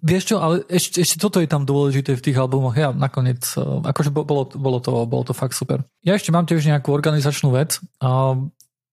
[0.00, 2.72] vieš čo, ale ešte, ešte toto je tam dôležité v tých albumoch.
[2.72, 5.84] Ja nakoniec, eh, akože bolo, bolo, to, bolo to fakt super.
[6.00, 7.76] Ja ešte mám tiež nejakú organizačnú vec.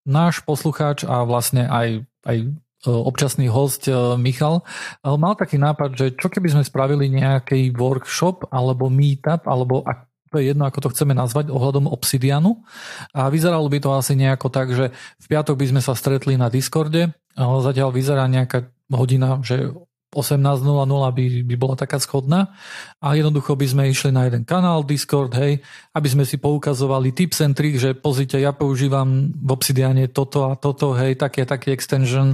[0.04, 4.68] Náš poslucháč a vlastne aj, aj eh, občasný host eh, Michal
[5.08, 10.38] mal taký nápad, že čo keby sme spravili nejaký workshop alebo meetup, alebo ak to
[10.40, 12.62] je jedno, ako to chceme nazvať, ohľadom Obsidianu.
[13.18, 16.48] A vyzeralo by to asi nejako tak, že v piatok by sme sa stretli na
[16.48, 19.74] Discorde, zatiaľ vyzerá nejaká hodina, že
[20.10, 20.66] 18.00
[21.14, 22.50] by, by bola taká schodná
[22.98, 25.62] a jednoducho by sme išli na jeden kanál Discord, hej,
[25.94, 30.58] aby sme si poukazovali tips and tricks, že pozrite, ja používam v Obsidiane toto a
[30.58, 32.34] toto, hej, taký taký extension,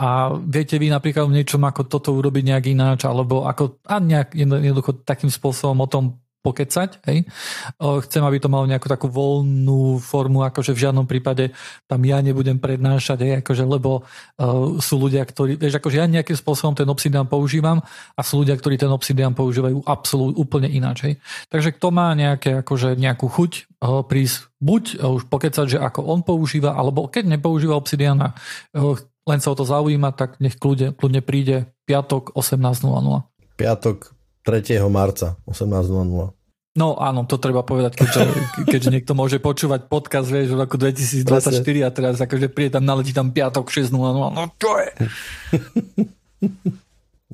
[0.00, 4.32] a viete vy napríklad v niečom ako toto urobiť nejak ináč, alebo ako a nejak
[4.32, 6.04] jednoducho takým spôsobom o tom
[6.40, 7.28] pokecať, hej.
[7.76, 11.52] Chcem, aby to malo nejakú takú voľnú formu, akože v žiadnom prípade
[11.84, 16.36] tam ja nebudem prednášať, hej, akože, lebo uh, sú ľudia, ktorí, vieš, akože ja nejakým
[16.36, 17.84] spôsobom ten obsidian používam
[18.16, 21.14] a sú ľudia, ktorí ten obsidian používajú absolútne úplne ináč, hej.
[21.52, 23.52] Takže kto má nejaké, akože nejakú chuť
[23.84, 28.28] uh, prísť buď uh, už pokecať, že ako on používa, alebo keď nepoužíva obsidian a
[28.32, 28.96] uh,
[29.28, 33.28] len sa o to zaujíma, tak nech kľudne, kľudne príde piatok 18.00.
[33.60, 34.80] Piatok 3.
[34.88, 36.40] marca 18.00.
[36.78, 38.22] No áno, to treba povedať, keďže,
[38.70, 41.82] keďže niekto môže počúvať podcast, vieš, v roku 2024 Presne.
[41.82, 44.88] a teraz akože príde tam, naletí tam piatok 6.00, no čo je?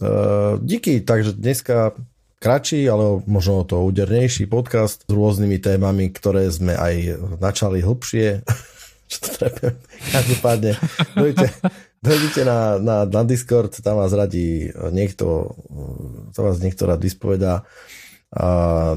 [0.01, 1.93] uh, díky, takže dneska
[2.41, 8.41] kratší, ale možno to údernejší podcast s rôznymi témami, ktoré sme aj načali hlbšie.
[9.13, 9.77] čo to treba?
[10.17, 10.73] Každopádne,
[11.13, 11.47] dojte,
[12.03, 15.57] Dojdite na, na, na Discord, tam vás radí niekto,
[16.31, 17.65] to vás niekto rád vyspovedá.
[18.37, 18.47] A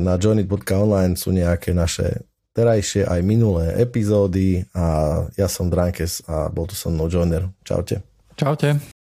[0.02, 6.68] na joinit.online sú nejaké naše terajšie aj minulé epizódy a ja som Drankes a bol
[6.68, 7.48] tu so mnou Joiner.
[7.64, 8.04] Čaute.
[8.36, 8.99] Čaute.